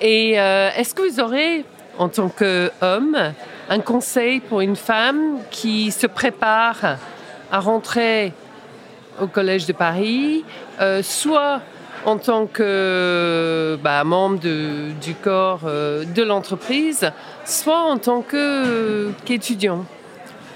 Et 0.00 0.32
est-ce 0.32 0.94
que 0.94 1.02
vous 1.08 1.20
aurez, 1.20 1.64
en 1.98 2.08
tant 2.08 2.28
qu'homme, 2.28 3.32
un 3.68 3.80
conseil 3.80 4.40
pour 4.40 4.60
une 4.60 4.76
femme 4.76 5.38
qui 5.50 5.90
se 5.90 6.06
prépare 6.06 6.96
à 7.50 7.60
rentrer 7.60 8.32
au 9.20 9.26
Collège 9.26 9.66
de 9.66 9.72
Paris, 9.72 10.44
euh, 10.80 11.02
soit 11.02 11.60
en 12.04 12.18
tant 12.18 12.46
que 12.46 13.78
bah, 13.82 14.04
membre 14.04 14.40
du 14.40 15.14
corps 15.14 15.62
euh, 15.66 16.04
de 16.04 16.22
l'entreprise, 16.22 17.10
soit 17.44 17.82
en 17.82 17.98
tant 17.98 18.22
qu'étudiant. 19.24 19.84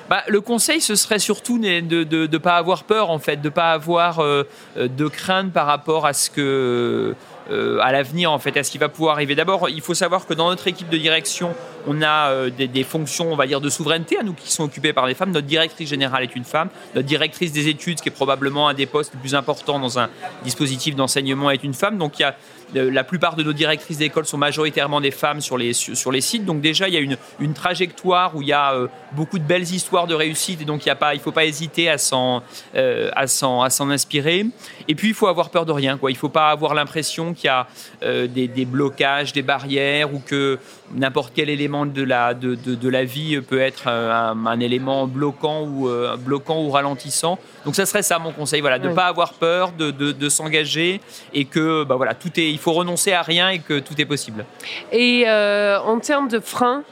bah, 0.08 0.22
le 0.28 0.40
conseil, 0.40 0.80
ce 0.80 0.94
serait 0.94 1.18
surtout 1.18 1.58
de 1.58 2.26
ne 2.26 2.38
pas 2.38 2.56
avoir 2.56 2.84
peur, 2.84 3.10
en 3.10 3.18
fait, 3.18 3.36
de 3.36 3.48
ne 3.48 3.52
pas 3.52 3.72
avoir 3.72 4.20
euh, 4.20 4.44
de 4.76 5.08
crainte 5.08 5.52
par 5.52 5.66
rapport 5.66 6.06
à 6.06 6.12
ce 6.12 6.30
que 6.30 7.14
euh, 7.50 7.78
à 7.80 7.92
l'avenir 7.92 8.32
en 8.32 8.38
fait, 8.38 8.56
à 8.56 8.62
ce 8.62 8.70
qui 8.70 8.78
va 8.78 8.88
pouvoir 8.88 9.14
arriver. 9.14 9.34
D'abord, 9.34 9.68
il 9.68 9.80
faut 9.80 9.94
savoir 9.94 10.26
que 10.26 10.34
dans 10.34 10.48
notre 10.48 10.66
équipe 10.66 10.88
de 10.88 10.96
direction, 10.96 11.54
on 11.86 12.02
a 12.02 12.30
euh, 12.30 12.50
des, 12.50 12.84
fonctions, 12.84 13.32
on 13.32 13.36
va 13.36 13.46
dire, 13.46 13.60
de 13.60 13.68
souveraineté 13.68 14.18
à 14.18 14.22
nous 14.22 14.32
qui 14.32 14.50
sont 14.50 14.64
occupées 14.64 14.92
par 14.92 15.06
des 15.06 15.14
femmes. 15.14 15.30
Notre 15.30 15.46
directrice 15.46 15.88
générale 15.88 16.24
est 16.24 16.34
une 16.34 16.44
femme. 16.44 16.68
Notre 16.94 17.06
directrice 17.06 17.52
des 17.52 17.68
études, 17.68 18.00
qui 18.00 18.08
est 18.08 18.12
probablement 18.12 18.68
un 18.68 18.74
des 18.74 18.86
postes 18.86 19.14
les 19.14 19.20
plus 19.20 19.34
importants 19.34 19.78
dans 19.78 19.98
un 19.98 20.08
dispositif 20.42 20.96
d'enseignement, 20.96 21.50
est 21.50 21.62
une 21.62 21.74
femme. 21.74 21.98
Donc 21.98 22.18
il 22.18 22.22
y 22.22 22.24
a 22.24 22.34
la 22.74 23.04
plupart 23.04 23.36
de 23.36 23.42
nos 23.42 23.52
directrices 23.52 23.98
d'école 23.98 24.26
sont 24.26 24.38
majoritairement 24.38 25.00
des 25.00 25.10
femmes 25.10 25.40
sur 25.40 25.56
les, 25.56 25.72
sur, 25.72 26.12
les 26.12 26.20
sites. 26.20 26.44
Donc 26.44 26.60
déjà, 26.60 26.88
il 26.88 26.94
y 26.94 26.96
a 26.96 27.00
une, 27.00 27.16
une 27.40 27.54
trajectoire 27.54 28.34
où 28.34 28.42
il 28.42 28.48
y 28.48 28.52
a 28.52 28.74
euh, 28.74 28.88
beaucoup 29.12 29.38
de 29.38 29.44
belles 29.44 29.62
histoires 29.62 30.06
de 30.06 30.14
réussite. 30.14 30.60
Et 30.60 30.64
donc 30.64 30.84
il 30.84 30.92
ne 30.92 31.18
faut 31.18 31.32
pas 31.32 31.44
hésiter 31.44 31.88
à 31.88 31.98
s'en 31.98 32.42
euh, 32.74 33.10
s'en 33.26 33.90
inspirer. 33.90 34.46
Et 34.88 34.94
puis, 34.94 35.08
il 35.08 35.14
faut 35.14 35.28
avoir 35.28 35.50
peur 35.50 35.66
de 35.66 35.72
rien. 35.72 35.96
Quoi. 35.96 36.10
Il 36.10 36.14
ne 36.14 36.18
faut 36.18 36.28
pas 36.28 36.50
avoir 36.50 36.74
l'impression 36.74 37.34
qu'il 37.34 37.46
y 37.46 37.48
a 37.48 37.66
euh, 38.02 38.26
des, 38.26 38.48
des, 38.48 38.64
blocages, 38.64 39.32
des 39.32 39.42
barrières 39.42 40.12
ou 40.12 40.20
que 40.20 40.58
n'importe 40.94 41.32
quel 41.34 41.48
élément 41.48 41.86
de 41.86 42.02
la, 42.02 42.34
de, 42.34 42.54
de, 42.54 42.88
la 42.88 43.04
vie 43.04 43.40
peut 43.40 43.60
être 43.60 43.88
un, 43.88 44.46
un 44.46 44.60
élément 44.60 45.06
bloquant 45.06 45.62
ou, 45.62 45.88
bloquant 46.18 46.62
ou 46.62 46.70
ralentissant. 46.70 47.38
Donc 47.64 47.74
ça 47.74 47.86
serait 47.86 48.02
ça 48.02 48.18
mon 48.18 48.32
conseil, 48.32 48.60
voilà, 48.60 48.78
de 48.78 48.88
ne 48.88 48.94
pas 48.94 49.06
avoir 49.06 49.34
peur, 49.34 49.72
de, 49.72 49.90
de 49.90 50.28
s'engager 50.28 51.00
et 51.34 51.44
que 51.44 51.84
bah, 51.84 51.96
voilà, 51.96 52.14
tout 52.14 52.30
est 52.38 52.55
il 52.56 52.58
faut 52.58 52.72
renoncer 52.72 53.12
à 53.12 53.22
rien 53.22 53.50
et 53.50 53.58
que 53.58 53.78
tout 53.78 54.00
est 54.00 54.06
possible. 54.06 54.46
Et 54.90 55.24
euh, 55.26 55.78
en 55.78 55.98
termes 55.98 56.28
de 56.28 56.40
freins, 56.40 56.82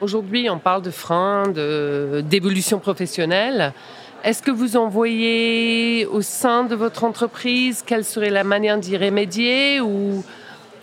aujourd'hui 0.00 0.48
on 0.48 0.58
parle 0.58 0.82
de 0.82 0.92
freins, 0.92 1.42
d'évolution 2.22 2.78
professionnelle. 2.78 3.72
Est-ce 4.22 4.42
que 4.42 4.52
vous 4.52 4.76
en 4.76 4.88
voyez 4.88 6.06
au 6.06 6.22
sein 6.22 6.64
de 6.64 6.76
votre 6.76 7.02
entreprise? 7.02 7.82
Quelle 7.84 8.04
serait 8.04 8.30
la 8.30 8.44
manière 8.44 8.78
d'y 8.78 8.96
remédier? 8.96 9.80
Ou 9.80 10.24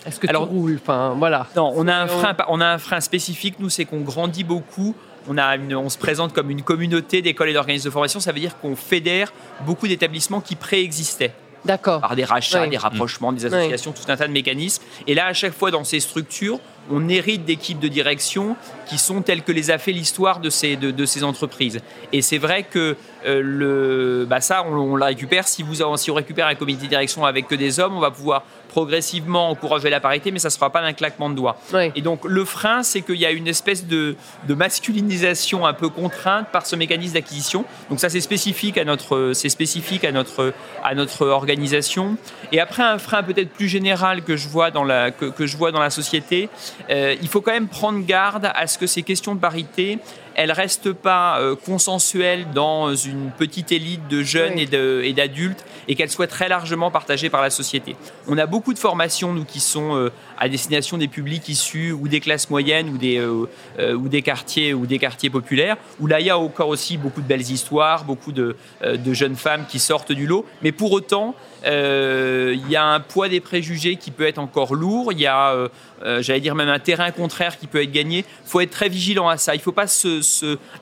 est-ce 0.06 0.20
que 0.20 0.28
Alors, 0.28 0.48
tout 0.48 0.54
roule? 0.54 0.78
Enfin, 0.82 1.14
voilà. 1.16 1.46
Non, 1.56 1.72
on 1.76 1.86
a 1.88 1.94
un 1.94 2.06
frein, 2.06 2.34
on 2.48 2.60
a 2.60 2.66
un 2.66 2.78
frein 2.78 3.00
spécifique. 3.00 3.56
Nous, 3.58 3.70
c'est 3.70 3.84
qu'on 3.84 4.00
grandit 4.00 4.44
beaucoup. 4.44 4.94
On, 5.28 5.36
a 5.38 5.58
on 5.58 5.88
se 5.88 5.98
présente 5.98 6.32
comme 6.32 6.50
une 6.50 6.62
communauté 6.62 7.20
d'écoles 7.20 7.50
et 7.50 7.52
d'organismes 7.52 7.88
de 7.88 7.92
formation. 7.92 8.20
Ça 8.20 8.32
veut 8.32 8.40
dire 8.40 8.58
qu'on 8.60 8.76
fédère 8.76 9.32
beaucoup 9.66 9.88
d'établissements 9.88 10.40
qui 10.40 10.56
préexistaient 10.56 11.32
par 11.66 12.16
des 12.16 12.24
rachats, 12.24 12.66
des 12.66 12.76
rapprochements, 12.76 13.32
des 13.32 13.46
associations, 13.46 13.92
tout 13.92 14.10
un 14.10 14.16
tas 14.16 14.26
de 14.26 14.32
mécanismes. 14.32 14.82
Et 15.06 15.14
là, 15.14 15.26
à 15.26 15.32
chaque 15.32 15.52
fois, 15.52 15.70
dans 15.70 15.84
ces 15.84 16.00
structures, 16.00 16.58
on 16.90 17.08
hérite 17.08 17.44
d'équipes 17.44 17.80
de 17.80 17.88
direction 17.88 18.56
qui 18.86 18.98
sont 18.98 19.22
telles 19.22 19.42
que 19.42 19.52
les 19.52 19.70
a 19.70 19.78
fait 19.78 19.92
l'histoire 19.92 20.40
de 20.40 20.50
ces, 20.50 20.76
de, 20.76 21.04
ces 21.04 21.24
entreprises. 21.24 21.80
Et 22.12 22.22
c'est 22.22 22.38
vrai 22.38 22.62
que 22.62 22.96
euh, 23.26 23.40
le, 23.42 24.26
bah 24.28 24.40
ça, 24.40 24.64
on, 24.66 24.76
on, 24.76 24.96
la 24.96 25.06
récupère. 25.06 25.48
Si, 25.48 25.62
vous, 25.62 25.76
si 25.96 26.10
on 26.10 26.14
récupère 26.14 26.46
un 26.46 26.54
comité 26.54 26.84
de 26.84 26.90
direction 26.90 27.24
avec 27.24 27.48
que 27.48 27.54
des 27.54 27.80
hommes, 27.80 27.96
on 27.96 28.00
va 28.00 28.10
pouvoir 28.10 28.44
progressivement 28.76 29.48
encourager 29.48 29.88
la 29.88 30.00
parité, 30.00 30.30
mais 30.30 30.38
ça 30.38 30.48
ne 30.48 30.50
se 30.50 30.58
fera 30.58 30.68
pas 30.68 30.82
d'un 30.82 30.92
claquement 30.92 31.30
de 31.30 31.34
doigts. 31.34 31.56
Et 31.94 32.02
donc 32.02 32.26
le 32.26 32.44
frein, 32.44 32.82
c'est 32.82 33.00
qu'il 33.00 33.16
y 33.16 33.24
a 33.24 33.30
une 33.30 33.48
espèce 33.48 33.86
de, 33.86 34.16
de, 34.46 34.52
masculinisation 34.52 35.64
un 35.64 35.72
peu 35.72 35.88
contrainte 35.88 36.48
par 36.52 36.66
ce 36.66 36.76
mécanisme 36.76 37.14
d'acquisition. 37.14 37.64
Donc 37.88 38.00
ça, 38.00 38.10
c'est 38.10 38.20
spécifique 38.20 38.76
à 38.76 38.84
notre, 38.84 39.32
c'est 39.32 39.48
spécifique 39.48 40.04
à 40.04 40.12
notre, 40.12 40.52
à 40.84 40.94
notre 40.94 41.26
organisation. 41.26 42.18
Et 42.52 42.60
après, 42.60 42.82
un 42.82 42.98
frein 42.98 43.22
peut-être 43.22 43.48
plus 43.48 43.68
général 43.68 44.22
que 44.22 44.36
je 44.36 44.46
vois 44.46 44.70
dans 44.70 44.84
la, 44.84 45.10
que, 45.10 45.24
que 45.24 45.46
je 45.46 45.56
vois 45.56 45.72
dans 45.72 45.80
la 45.80 45.88
société, 45.88 46.50
euh, 46.90 47.16
il 47.22 47.28
faut 47.28 47.40
quand 47.40 47.52
même 47.52 47.68
prendre 47.68 48.04
garde 48.04 48.50
à 48.54 48.66
ce 48.66 48.76
que 48.76 48.86
ces 48.86 49.02
questions 49.02 49.34
de 49.34 49.40
parité 49.40 49.98
elle 50.36 50.52
reste 50.52 50.92
pas 50.92 51.40
euh, 51.40 51.56
consensuelle 51.56 52.46
dans 52.54 52.94
une 52.94 53.30
petite 53.30 53.72
élite 53.72 54.06
de 54.08 54.22
jeunes 54.22 54.58
et 54.58 55.12
d'adultes 55.12 55.64
et 55.88 55.94
qu'elle 55.94 56.10
soit 56.10 56.26
très 56.26 56.48
largement 56.48 56.90
partagée 56.90 57.30
par 57.30 57.40
la 57.40 57.48
société. 57.48 57.96
On 58.28 58.36
a 58.36 58.44
beaucoup 58.44 58.74
de 58.74 58.78
formations, 58.78 59.32
nous, 59.32 59.44
qui 59.44 59.60
sont 59.60 59.96
euh, 59.96 60.12
à 60.38 60.50
destination 60.50 60.98
des 60.98 61.08
publics 61.08 61.48
issus 61.48 61.90
ou 61.92 62.06
des 62.06 62.20
classes 62.20 62.50
moyennes 62.50 62.90
ou 62.90 62.98
des, 62.98 63.24
ou 63.24 64.08
des, 64.08 64.20
quartiers, 64.20 64.74
ou 64.74 64.84
des 64.84 64.98
quartiers 64.98 65.30
populaires, 65.30 65.78
où 66.00 66.06
là, 66.06 66.20
il 66.20 66.26
y 66.26 66.30
a 66.30 66.38
encore 66.38 66.68
aussi 66.68 66.98
beaucoup 66.98 67.22
de 67.22 67.26
belles 67.26 67.50
histoires, 67.50 68.04
beaucoup 68.04 68.32
de, 68.32 68.56
de 68.84 69.12
jeunes 69.14 69.36
femmes 69.36 69.64
qui 69.66 69.78
sortent 69.78 70.12
du 70.12 70.26
lot. 70.26 70.44
Mais 70.60 70.72
pour 70.72 70.92
autant, 70.92 71.34
il 71.64 72.68
y 72.68 72.76
a 72.76 72.84
un 72.84 73.00
poids 73.00 73.30
des 73.30 73.40
préjugés 73.40 73.96
qui 73.96 74.10
peut 74.10 74.26
être 74.26 74.38
encore 74.38 74.74
lourd. 74.74 75.12
Il 75.12 75.20
y 75.20 75.26
a 75.26 75.70
euh, 76.02 76.22
j'allais 76.22 76.40
dire 76.40 76.54
même 76.54 76.68
un 76.68 76.78
terrain 76.78 77.10
contraire 77.10 77.58
qui 77.58 77.66
peut 77.66 77.82
être 77.82 77.92
gagné. 77.92 78.18
Il 78.18 78.50
faut 78.50 78.60
être 78.60 78.70
très 78.70 78.88
vigilant 78.88 79.28
à 79.28 79.36
ça. 79.36 79.54
Il 79.54 79.60
faut 79.60 79.72
pas 79.72 79.86
se, 79.86 80.20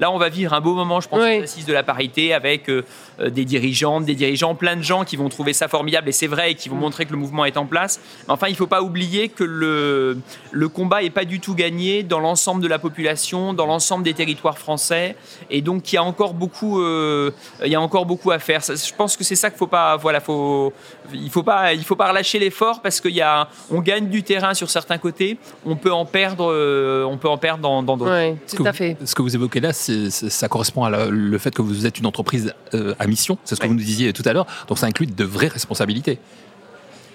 Là, 0.01 0.11
on 0.11 0.19
va 0.19 0.29
vivre 0.29 0.53
un 0.53 0.61
beau 0.61 0.75
moment, 0.75 1.01
je 1.01 1.09
pense, 1.09 1.21
oui. 1.23 1.65
de 1.65 1.73
la 1.73 1.83
parité 1.83 2.35
avec 2.35 2.69
euh, 2.69 2.85
euh, 3.21 3.31
des 3.31 3.45
dirigeantes, 3.45 4.05
des 4.05 4.15
dirigeants, 4.15 4.55
plein 4.55 4.77
de 4.77 4.83
gens 4.83 5.05
qui 5.05 5.17
vont 5.17 5.29
trouver 5.29 5.53
ça 5.53 5.69
formidable 5.69 6.09
et 6.09 6.13
c'est 6.13 6.27
vrai 6.27 6.53
et 6.53 6.55
qui 6.55 6.69
vont 6.69 6.77
mm. 6.77 6.81
montrer 6.81 7.07
que 7.07 7.13
le 7.13 7.19
mouvement 7.19 7.45
est 7.45 7.57
en 7.57 7.67
place. 7.67 8.01
Mais 8.27 8.33
enfin, 8.33 8.49
il 8.49 8.53
ne 8.53 8.57
faut 8.57 8.67
pas 8.67 8.83
oublier 8.83 9.29
que 9.29 9.45
le, 9.45 10.19
le 10.51 10.69
combat 10.69 11.03
n'est 11.03 11.11
pas 11.11 11.25
du 11.25 11.41
tout 11.41 11.55
gagné 11.55 12.03
dans 12.03 12.21
l'ensemble 12.21 12.63
de 12.63 12.69
la 12.69 12.79
population, 12.79 13.53
dans 13.53 13.67
l'ensemble 13.67 14.05
des 14.05 14.15
territoires 14.15 14.59
français 14.59 15.17
et 15.51 15.61
donc 15.61 15.93
il 15.93 15.97
y 15.97 15.99
a 15.99 16.05
encore 16.05 16.35
beaucoup, 16.35 16.83
il 16.83 17.33
y 17.71 17.75
a 17.75 17.81
encore 17.81 18.07
beaucoup 18.07 18.31
à 18.31 18.39
faire. 18.39 18.61
Je 18.63 18.95
pense 18.95 19.17
que 19.17 19.25
c'est 19.25 19.37
ça 19.37 19.51
qu'il 19.51 19.59
faut 19.59 19.67
pas, 19.67 19.97
voilà, 19.97 20.21
faut, 20.21 20.73
il 21.13 21.31
faut 21.31 21.43
pas, 21.43 21.73
il 21.73 21.85
faut 21.85 21.97
pas 21.97 22.09
relâcher 22.09 22.39
l'effort 22.39 22.81
parce 22.83 23.01
qu'il 23.01 23.15
y 23.15 23.21
a, 23.21 23.49
on 23.71 23.81
gagne 23.81 24.09
du 24.09 24.23
terrain 24.23 24.55
sur 24.55 24.71
certains 24.71 24.99
côté, 24.99 25.39
on 25.65 25.77
peut 25.77 25.93
en 25.93 26.05
perdre, 26.05 26.51
euh, 26.51 27.05
on 27.05 27.17
peut 27.17 27.29
en 27.29 27.39
perdre 27.39 27.63
dans 27.63 27.83
d'autres. 27.83 28.31
Oui, 28.31 28.37
tout 28.57 28.65
à 28.65 28.73
fait. 28.73 28.97
Ce 29.05 29.15
que 29.15 29.23
vous 29.23 29.34
évoquez 29.35 29.61
là, 29.61 29.73
ça 29.73 30.49
correspond 30.49 30.85
à 30.85 31.09
le 31.09 31.39
fait 31.39 31.55
que 31.55 31.63
vous 31.63 31.87
êtes 31.87 31.99
une 31.99 32.07
entreprise 32.07 32.55
euh, 32.75 32.95
à 32.99 33.07
mission. 33.07 33.39
C'est 33.45 33.55
ce 33.55 33.61
que 33.61 33.67
vous 33.67 33.75
nous 33.75 33.81
disiez 33.81 34.13
tout 34.13 34.23
à 34.27 34.33
l'heure. 34.33 34.47
Donc 34.69 34.79
ça 34.79 34.87
inclut 34.87 35.07
de 35.07 35.25
vraies 35.25 35.49
responsabilités. 35.49 36.19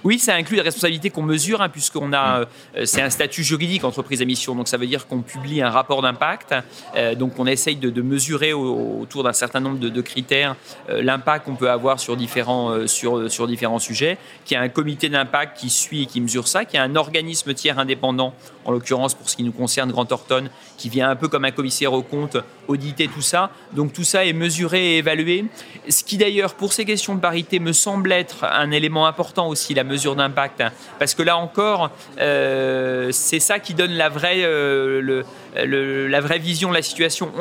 Oui, 0.04 0.18
ça 0.18 0.36
inclut 0.36 0.56
les 0.56 0.62
responsabilités 0.62 1.10
qu'on 1.10 1.24
mesure, 1.24 1.62
hein, 1.62 1.68
puisqu'on 1.68 2.14
a, 2.14 2.42
euh, 2.76 2.86
c'est 2.86 3.02
un 3.02 3.10
statut 3.10 3.44
juridique 3.44 3.84
entreprise 3.84 4.22
à 4.22 4.26
mission, 4.26 4.56
donc 4.56 4.70
ça 4.70 4.78
veut 4.78 4.88
dire 4.88 5.08
qu'on 5.08 5.22
publie 5.22 5.62
un 5.62 5.70
rapport 5.70 6.02
d'impact, 6.02 6.56
euh, 6.96 7.16
donc 7.16 7.34
on 7.38 7.46
essaye 7.46 7.76
de, 7.76 8.02
mesurer 8.02 8.54
autour 8.54 9.24
d'un 9.24 9.34
certain 9.34 9.60
nombre 9.60 9.78
de, 9.78 10.02
critères 10.02 10.56
euh, 10.90 11.02
l'impact 11.02 11.46
qu'on 11.46 11.56
peut 11.56 11.70
avoir 11.70 12.00
sur 12.00 12.16
différents, 12.16 12.88
sur, 12.88 13.30
sur 13.30 13.46
différents 13.46 13.80
sujets, 13.80 14.18
qu'il 14.46 14.56
y 14.56 14.58
a 14.58 14.64
un 14.64 14.70
comité 14.70 15.10
d'impact 15.10 15.58
qui 15.58 15.70
suit 15.70 16.04
et 16.04 16.06
qui 16.06 16.22
mesure 16.22 16.48
ça, 16.48 16.64
qu'il 16.64 16.78
y 16.78 16.80
a 16.80 16.84
un 16.84 16.96
organisme 16.96 17.54
tiers 17.54 17.78
indépendant, 17.78 18.34
en 18.64 18.72
l'occurrence 18.72 19.16
pour 19.16 19.30
ce 19.30 19.36
qui 19.36 19.44
nous 19.44 19.52
concerne 19.52 19.92
Grand 19.92 20.06
Thornton, 20.06 20.50
qui 20.78 20.88
vient 20.90 21.10
un 21.10 21.16
peu 21.18 21.28
comme 21.28 21.44
un 21.44 21.52
commissaire 21.52 21.92
au 21.92 22.04
compte 22.04 22.38
auditer 22.70 23.08
tout 23.08 23.22
ça. 23.22 23.52
Donc 23.74 23.92
tout 23.92 24.04
ça 24.06 24.26
est 24.26 24.34
mesuré 24.34 24.94
et 24.94 24.98
évalué. 25.00 25.46
Ce 25.90 26.04
qui 26.04 26.18
d'ailleurs, 26.18 26.54
pour 26.54 26.72
ces 26.72 26.86
questions 26.86 27.16
de 27.16 27.20
parité, 27.20 27.60
me 27.60 27.74
semble 27.74 28.12
être 28.12 28.46
un 28.46 28.72
élément 28.72 29.08
important 29.08 29.48
aussi, 29.50 29.74
la 29.74 29.84
mesure 29.84 30.16
d'impact. 30.16 30.64
Parce 31.00 31.16
que 31.16 31.24
là 31.24 31.38
encore, 31.38 31.90
euh, 32.20 33.10
c'est 33.12 33.40
ça 33.40 33.60
qui 33.60 33.74
donne 33.74 33.92
la 33.92 34.10
vraie, 34.10 34.44
euh, 34.44 35.24
la 35.56 36.22
vraie 36.22 36.40
vision 36.40 36.70
de 36.70 36.76
la 36.76 36.82
situation. 36.82 37.32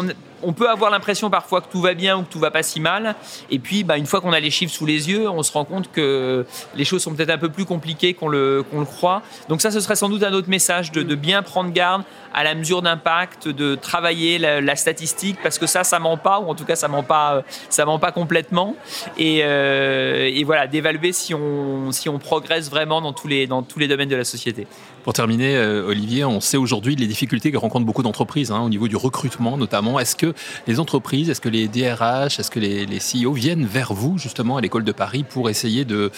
On, 0.43 0.53
peut 0.53 0.71
avoir 0.71 0.91
l'impression 0.91 1.31
parfois 1.31 1.61
que 1.61 1.71
tout 1.71 1.81
va 1.81 1.95
bien 1.95 2.17
ou 2.17 2.23
que 2.23 2.33
tout 2.33 2.39
va 2.39 2.51
pas 2.51 2.63
si 2.63 2.81
mal. 2.81 3.15
Et 3.51 3.59
puis, 3.59 3.85
bah, 3.85 3.99
une 3.99 4.07
fois 4.07 4.21
qu'on 4.21 4.33
a 4.33 4.41
les 4.41 4.51
chiffres 4.51 4.73
sous 4.73 4.87
les 4.87 5.11
yeux, 5.11 5.29
on 5.29 5.43
se 5.43 5.53
rend 5.53 5.65
compte 5.65 5.91
que 5.93 6.47
les 6.75 6.85
choses 6.85 7.03
sont 7.03 7.15
peut-être 7.15 7.31
un 7.31 7.39
peu 7.39 7.49
plus 7.49 7.65
compliquées 7.65 8.15
qu'on 8.15 8.29
le 8.29 8.65
croit. 8.87 9.23
Donc 9.49 9.61
ça, 9.61 9.71
ce 9.71 9.81
serait 9.81 9.97
sans 9.97 10.09
doute 10.09 10.23
un 10.23 10.33
autre 10.33 10.49
message 10.49 10.93
de, 10.93 11.15
bien 11.15 11.43
prendre 11.43 11.73
garde 11.73 12.03
à 12.33 12.45
la 12.45 12.55
mesure 12.55 12.83
d'impact, 12.83 13.49
de 13.49 13.75
travailler 13.75 14.39
la, 14.39 14.77
statistique, 14.77 15.18
parce 15.43 15.59
que 15.59 15.67
ça, 15.67 15.85
ça 15.85 15.99
ment 15.99 16.17
pas, 16.17 16.41
ou 16.41 16.49
en 16.49 16.55
tout 16.55 16.65
cas, 16.65 16.77
ça 16.77 16.89
ment 16.89 17.03
pas, 17.03 17.43
ça 17.69 17.85
ment 17.85 17.99
pas 17.99 18.13
complètement. 18.13 18.77
Et, 19.17 19.41
euh, 19.43 20.31
et 20.33 20.45
voilà, 20.45 20.67
d'évaluer 20.67 21.13
si 21.13 21.35
on, 21.35 21.93
si 21.93 22.09
on 22.09 22.19
progresse 22.19 22.71
vraiment 22.71 23.01
dans 23.01 23.13
tous 23.13 23.29
les, 23.29 23.47
dans 23.47 23.63
tous 23.63 23.79
les 23.79 23.89
domaines 23.89 24.09
de 24.09 24.17
la 24.17 24.25
société. 24.25 24.67
Pour 25.05 25.13
terminer, 25.13 25.57
euh, 25.57 25.89
Olivier, 25.89 26.25
on 26.25 26.41
sait 26.41 26.57
aujourd'hui 26.57 26.97
les 26.97 27.07
difficultés 27.07 27.51
que 27.51 27.57
rencontrent 27.57 27.87
beaucoup 27.87 28.03
d'entreprises 28.03 28.51
hein, 28.51 28.61
au 28.61 28.69
niveau 28.69 28.89
du 28.89 28.97
recrutement 28.97 29.57
notamment. 29.57 29.99
Est-ce 29.99 30.17
que 30.17 30.35
les 30.67 30.81
entreprises, 30.81 31.31
est-ce 31.31 31.41
que 31.41 31.49
les 31.49 31.69
DRH, 31.69 32.39
est-ce 32.39 32.51
que 32.51 32.61
les, 32.61 32.87
CEO 32.99 33.33
viennent 33.33 33.65
vers 33.65 33.95
vous 33.95 34.19
justement 34.19 34.57
à 34.57 34.61
l'école 34.61 34.85
de 34.85 34.93
Paris 34.93 35.25
pour 35.29 35.49
essayer 35.49 35.85
de, 35.85 36.11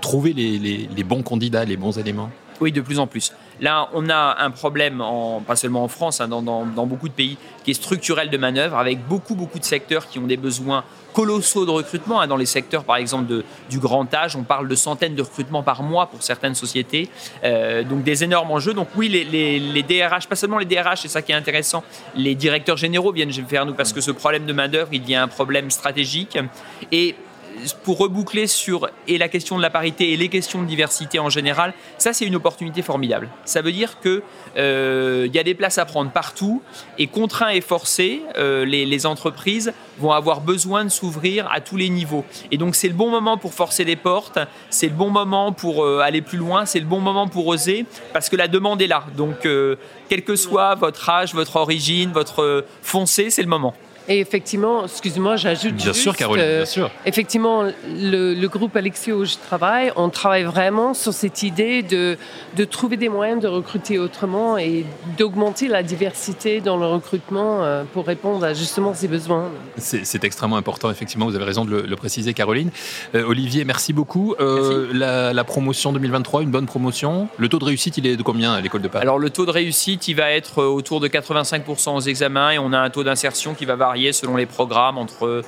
trouver 0.00 0.32
les 0.32 1.04
bons 1.04 1.22
candidats, 1.22 1.64
les 1.64 1.76
bons 1.76 1.98
éléments? 1.98 2.30
Oui, 2.62 2.70
de 2.70 2.80
plus 2.80 3.00
en 3.00 3.08
plus. 3.08 3.32
Là, 3.62 3.88
on 3.94 4.10
a 4.10 4.36
un 4.40 4.50
problème, 4.50 5.00
pas 5.46 5.54
seulement 5.54 5.84
en 5.84 5.88
France, 5.88 6.20
hein, 6.20 6.26
dans, 6.26 6.42
beaucoup 6.84 7.08
de 7.08 7.14
pays, 7.14 7.38
qui 7.62 7.70
est 7.70 7.74
structurel 7.74 8.28
de 8.28 8.36
manœuvre, 8.36 8.76
avec 8.76 9.06
beaucoup, 9.06 9.36
beaucoup 9.36 9.60
de 9.60 9.64
secteurs 9.64 10.08
qui 10.08 10.18
ont 10.18 10.26
des 10.26 10.36
besoins 10.36 10.82
colossaux 11.12 11.64
de 11.64 11.70
recrutement. 11.70 12.20
Hein. 12.20 12.26
Dans 12.26 12.36
les 12.36 12.46
secteurs, 12.46 12.82
par 12.82 12.96
exemple, 12.96 13.44
du 13.70 13.78
grand 13.78 14.12
âge, 14.12 14.34
on 14.34 14.42
parle 14.42 14.66
de 14.66 14.74
centaines 14.74 15.14
de 15.14 15.22
recrutements 15.22 15.62
par 15.62 15.84
mois 15.84 16.06
pour 16.06 16.24
certaines 16.24 16.56
sociétés. 16.56 17.08
Euh, 17.44 17.84
donc, 17.84 18.02
des 18.02 18.24
énormes 18.24 18.50
enjeux. 18.50 18.74
Donc, 18.74 18.88
oui, 18.96 19.08
les, 19.08 19.60
les, 19.60 19.82
DRH, 19.84 20.26
pas 20.26 20.34
seulement 20.34 20.58
les 20.58 20.64
DRH, 20.64 21.02
c'est 21.02 21.08
ça 21.08 21.22
qui 21.22 21.30
est 21.30 21.36
intéressant, 21.36 21.84
les 22.16 22.34
directeurs 22.34 22.76
généraux 22.76 23.12
viennent 23.12 23.30
vers 23.30 23.64
nous 23.64 23.74
parce 23.74 23.92
que 23.92 24.00
ce 24.00 24.10
problème 24.10 24.44
de 24.44 24.52
main-d'œuvre, 24.52 24.88
il 24.90 25.02
devient 25.02 25.14
un 25.16 25.28
problème 25.28 25.70
stratégique. 25.70 26.36
Et 26.90 27.14
pour 27.84 27.98
reboucler 27.98 28.46
sur 28.46 28.88
et 29.08 29.18
la 29.18 29.28
question 29.28 29.56
de 29.56 29.62
la 29.62 29.70
parité 29.70 30.12
et 30.12 30.16
les 30.16 30.28
questions 30.28 30.62
de 30.62 30.66
diversité 30.66 31.18
en 31.18 31.30
général, 31.30 31.74
ça 31.98 32.12
c'est 32.12 32.26
une 32.26 32.36
opportunité 32.36 32.82
formidable. 32.82 33.28
Ça 33.44 33.62
veut 33.62 33.72
dire 33.72 34.00
que 34.00 34.22
euh, 34.56 35.24
il 35.26 35.34
y 35.34 35.38
a 35.38 35.42
des 35.42 35.54
places 35.54 35.78
à 35.78 35.84
prendre 35.84 36.10
partout 36.10 36.62
et 36.98 37.06
contraints 37.06 37.50
et 37.50 37.60
forcés, 37.60 38.22
euh, 38.36 38.64
les, 38.64 39.02
entreprises 39.06 39.72
vont 39.98 40.12
avoir 40.12 40.40
besoin 40.40 40.84
de 40.84 40.88
s'ouvrir 40.88 41.50
à 41.50 41.60
tous 41.60 41.76
les 41.76 41.88
niveaux. 41.88 42.24
Et 42.52 42.56
donc 42.56 42.76
c'est 42.76 42.88
le 42.88 42.94
bon 42.94 43.10
moment 43.10 43.36
pour 43.36 43.52
forcer 43.52 43.84
les 43.84 43.96
portes, 43.96 44.38
c'est 44.70 44.86
le 44.86 44.94
bon 44.94 45.10
moment 45.10 45.50
pour 45.50 45.84
euh, 45.84 46.00
aller 46.00 46.22
plus 46.22 46.38
loin, 46.38 46.66
c'est 46.66 46.78
le 46.78 46.86
bon 46.86 47.00
moment 47.00 47.26
pour 47.26 47.48
oser 47.48 47.84
parce 48.12 48.28
que 48.28 48.36
la 48.36 48.46
demande 48.46 48.80
est 48.80 48.86
là. 48.86 49.04
Donc 49.16 49.48
quel 50.08 50.22
que 50.22 50.36
soit 50.36 50.74
votre 50.76 51.08
âge, 51.08 51.34
votre 51.34 51.56
origine, 51.56 52.12
votre 52.12 52.64
foncé, 52.82 53.30
c'est 53.30 53.42
le 53.42 53.48
moment. 53.48 53.74
Et 54.12 54.20
effectivement, 54.20 54.84
excuse-moi, 54.84 55.36
j'ajoute 55.36 55.72
Bien 55.72 55.94
sûr, 55.94 56.14
Caroline, 56.14 56.44
bien 56.44 56.66
sûr. 56.66 56.90
Effectivement, 57.06 57.64
le, 57.88 58.46
groupe 58.46 58.76
Alexio 58.76 59.22
où 59.22 59.24
je 59.24 59.36
travaille, 59.36 59.90
on 59.96 60.10
travaille 60.10 60.42
vraiment 60.42 60.92
sur 60.92 61.14
cette 61.14 61.42
idée 61.42 61.82
de, 61.82 62.18
de 62.54 62.64
trouver 62.64 62.98
des 62.98 63.08
moyens 63.08 63.40
de 63.40 63.48
recruter 63.48 63.98
autrement 63.98 64.58
et 64.58 64.84
d'augmenter 65.16 65.66
la 65.66 65.82
diversité 65.82 66.60
dans 66.60 66.76
le 66.76 66.84
recrutement 66.84 67.64
euh, 67.64 67.84
pour 67.90 68.06
répondre 68.06 68.44
à 68.44 68.52
justement 68.52 68.92
ces 68.92 69.08
besoins. 69.08 69.50
C'est 69.78 70.24
extrêmement 70.24 70.58
important, 70.58 70.90
effectivement, 70.90 71.24
vous 71.24 71.34
avez 71.34 71.46
raison 71.46 71.64
de 71.64 71.74
le, 71.74 71.96
préciser, 71.96 72.34
Caroline. 72.34 72.70
Euh, 73.14 73.24
Olivier, 73.24 73.64
merci 73.64 73.94
beaucoup. 73.94 74.34
Euh, 74.40 74.90
la, 74.92 75.32
la, 75.32 75.44
promotion 75.44 75.90
2023, 75.94 76.42
une 76.42 76.50
bonne 76.50 76.66
promotion. 76.66 77.28
Le 77.38 77.48
taux 77.48 77.58
de 77.58 77.64
réussite, 77.64 77.96
il 77.96 78.06
est 78.06 78.16
de 78.16 78.22
combien 78.22 78.52
à 78.52 78.60
l'école 78.60 78.82
de 78.82 78.88
Paris? 78.88 79.04
Alors, 79.04 79.18
le 79.18 79.30
taux 79.30 79.46
de 79.46 79.50
réussite, 79.50 80.06
il 80.08 80.16
va 80.16 80.30
être 80.32 80.62
autour 80.62 81.00
de 81.00 81.08
85% 81.08 81.96
aux 81.96 82.00
examens 82.00 82.50
et 82.50 82.58
on 82.58 82.74
a 82.74 82.78
un 82.78 82.90
taux 82.90 83.04
d'insertion 83.04 83.54
qui 83.54 83.64
va 83.64 83.76
varier 83.76 84.01
selon 84.10 84.36
les 84.36 84.46
programmes 84.46 84.98
entre 84.98 85.42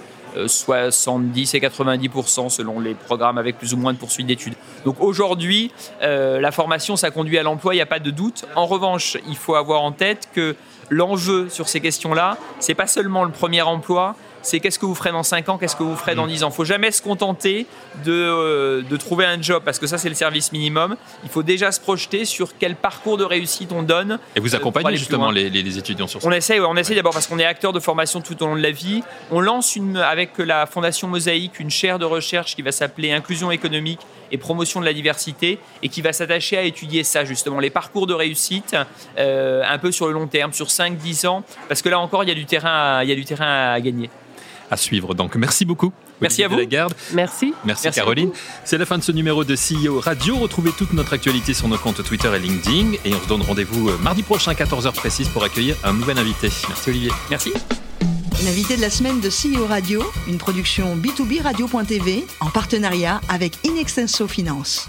70 0.46 1.54
euh, 1.54 1.58
et 1.58 1.60
90% 1.60 2.48
selon 2.48 2.80
les 2.80 2.94
programmes 2.94 3.38
avec 3.38 3.58
plus 3.58 3.74
ou 3.74 3.76
moins 3.76 3.92
de 3.92 3.98
poursuites 3.98 4.26
d'études. 4.26 4.54
Donc 4.84 5.00
aujourd'hui, 5.00 5.72
euh, 6.02 6.40
la 6.40 6.52
formation, 6.52 6.96
ça 6.96 7.10
conduit 7.10 7.38
à 7.38 7.42
l'emploi, 7.42 7.74
il 7.74 7.78
n'y 7.78 7.82
a 7.82 7.86
pas 7.86 7.98
de 7.98 8.10
doute. 8.10 8.44
En 8.54 8.66
revanche, 8.66 9.16
il 9.28 9.36
faut 9.36 9.54
avoir 9.54 9.82
en 9.82 9.92
tête 9.92 10.28
que 10.32 10.56
l'enjeu 10.90 11.48
sur 11.48 11.68
ces 11.68 11.80
questions-là, 11.80 12.36
c'est 12.60 12.74
pas 12.74 12.86
seulement 12.86 13.24
le 13.24 13.30
premier 13.30 13.62
emploi, 13.62 14.14
c'est 14.44 14.60
qu'est-ce 14.60 14.78
que 14.78 14.86
vous 14.86 14.94
ferez 14.94 15.10
dans 15.10 15.22
5 15.22 15.48
ans, 15.48 15.58
qu'est-ce 15.58 15.74
que 15.74 15.82
vous 15.82 15.96
ferez 15.96 16.14
dans 16.14 16.26
10 16.26 16.44
ans. 16.44 16.50
Il 16.50 16.54
faut 16.54 16.64
jamais 16.64 16.90
se 16.90 17.02
contenter 17.02 17.66
de, 18.04 18.12
euh, 18.12 18.82
de 18.82 18.96
trouver 18.96 19.24
un 19.24 19.40
job, 19.40 19.62
parce 19.64 19.78
que 19.78 19.86
ça, 19.86 19.98
c'est 19.98 20.08
le 20.08 20.14
service 20.14 20.52
minimum. 20.52 20.96
Il 21.24 21.30
faut 21.30 21.42
déjà 21.42 21.72
se 21.72 21.80
projeter 21.80 22.24
sur 22.24 22.56
quel 22.58 22.76
parcours 22.76 23.16
de 23.16 23.24
réussite 23.24 23.72
on 23.72 23.82
donne. 23.82 24.18
Et 24.36 24.40
vous 24.40 24.54
euh, 24.54 24.58
accompagnez 24.58 24.96
justement 24.96 25.30
les, 25.30 25.50
les, 25.50 25.78
étudiants 25.78 26.06
sur 26.06 26.20
ça 26.20 26.28
On 26.28 26.32
essaie, 26.32 26.60
on 26.60 26.76
essaie 26.76 26.94
d'abord 26.94 27.12
parce 27.12 27.26
qu'on 27.26 27.38
est 27.38 27.44
acteur 27.44 27.72
de 27.72 27.80
formation 27.80 28.20
tout 28.20 28.40
au 28.42 28.46
long 28.46 28.56
de 28.56 28.62
la 28.62 28.70
vie. 28.70 29.02
On 29.30 29.40
lance 29.40 29.76
une, 29.76 29.96
avec 29.96 30.38
la 30.38 30.66
Fondation 30.66 31.08
Mosaïque 31.08 31.58
une 31.58 31.70
chaire 31.70 31.98
de 31.98 32.04
recherche 32.04 32.54
qui 32.54 32.62
va 32.62 32.72
s'appeler 32.72 33.12
Inclusion 33.12 33.50
économique 33.50 34.00
et 34.30 34.38
promotion 34.38 34.80
de 34.80 34.84
la 34.84 34.92
diversité 34.92 35.58
et 35.82 35.88
qui 35.88 36.02
va 36.02 36.12
s'attacher 36.12 36.58
à 36.58 36.62
étudier 36.62 37.04
ça 37.04 37.24
justement, 37.24 37.60
les 37.60 37.70
parcours 37.70 38.06
de 38.06 38.14
réussite 38.14 38.76
euh, 39.18 39.62
un 39.66 39.78
peu 39.78 39.92
sur 39.92 40.06
le 40.06 40.12
long 40.12 40.26
terme, 40.26 40.52
sur 40.52 40.66
5-10 40.66 41.26
ans, 41.26 41.44
parce 41.68 41.82
que 41.82 41.88
là 41.88 41.98
encore, 42.00 42.24
il 42.24 42.28
y 42.28 42.32
a 42.32 42.34
du 42.34 42.46
terrain 42.46 43.02
il 43.02 43.08
y 43.08 43.12
a 43.12 43.14
du 43.14 43.24
terrain 43.24 43.72
à 43.72 43.80
gagner 43.80 44.10
à 44.70 44.76
suivre. 44.76 45.14
Donc 45.14 45.36
merci 45.36 45.64
beaucoup. 45.64 45.92
Merci 46.20 46.44
à 46.44 46.48
vous. 46.48 46.56
Merci. 47.12 47.54
Merci, 47.64 47.90
Caroline. 47.90 48.30
C'est 48.64 48.78
la 48.78 48.86
fin 48.86 48.98
de 48.98 49.02
ce 49.02 49.12
numéro 49.12 49.44
de 49.44 49.54
CEO 49.54 50.00
Radio. 50.00 50.36
Retrouvez 50.36 50.70
toute 50.70 50.92
notre 50.92 51.12
actualité 51.12 51.54
sur 51.54 51.68
nos 51.68 51.78
comptes 51.78 52.02
Twitter 52.02 52.30
et 52.34 52.38
LinkedIn. 52.38 52.92
Et 53.04 53.14
on 53.14 53.20
se 53.20 53.28
donne 53.28 53.42
rendez-vous 53.42 53.90
euh, 53.90 53.98
mardi 53.98 54.22
prochain, 54.22 54.52
14h 54.52 54.92
précise, 54.92 55.28
pour 55.28 55.44
accueillir 55.44 55.76
un 55.84 55.92
nouvel 55.92 56.18
invité. 56.18 56.48
Merci 56.68 56.90
Olivier. 56.90 57.10
Merci. 57.30 57.52
L'invité 58.44 58.76
de 58.76 58.80
la 58.80 58.90
semaine 58.90 59.20
de 59.20 59.28
CEO 59.28 59.66
Radio, 59.66 60.02
une 60.28 60.38
production 60.38 60.96
B2B 60.96 61.42
Radio.tv 61.42 62.26
en 62.40 62.50
partenariat 62.50 63.20
avec 63.28 63.54
Inextenso 63.64 64.26
Finance. 64.26 64.88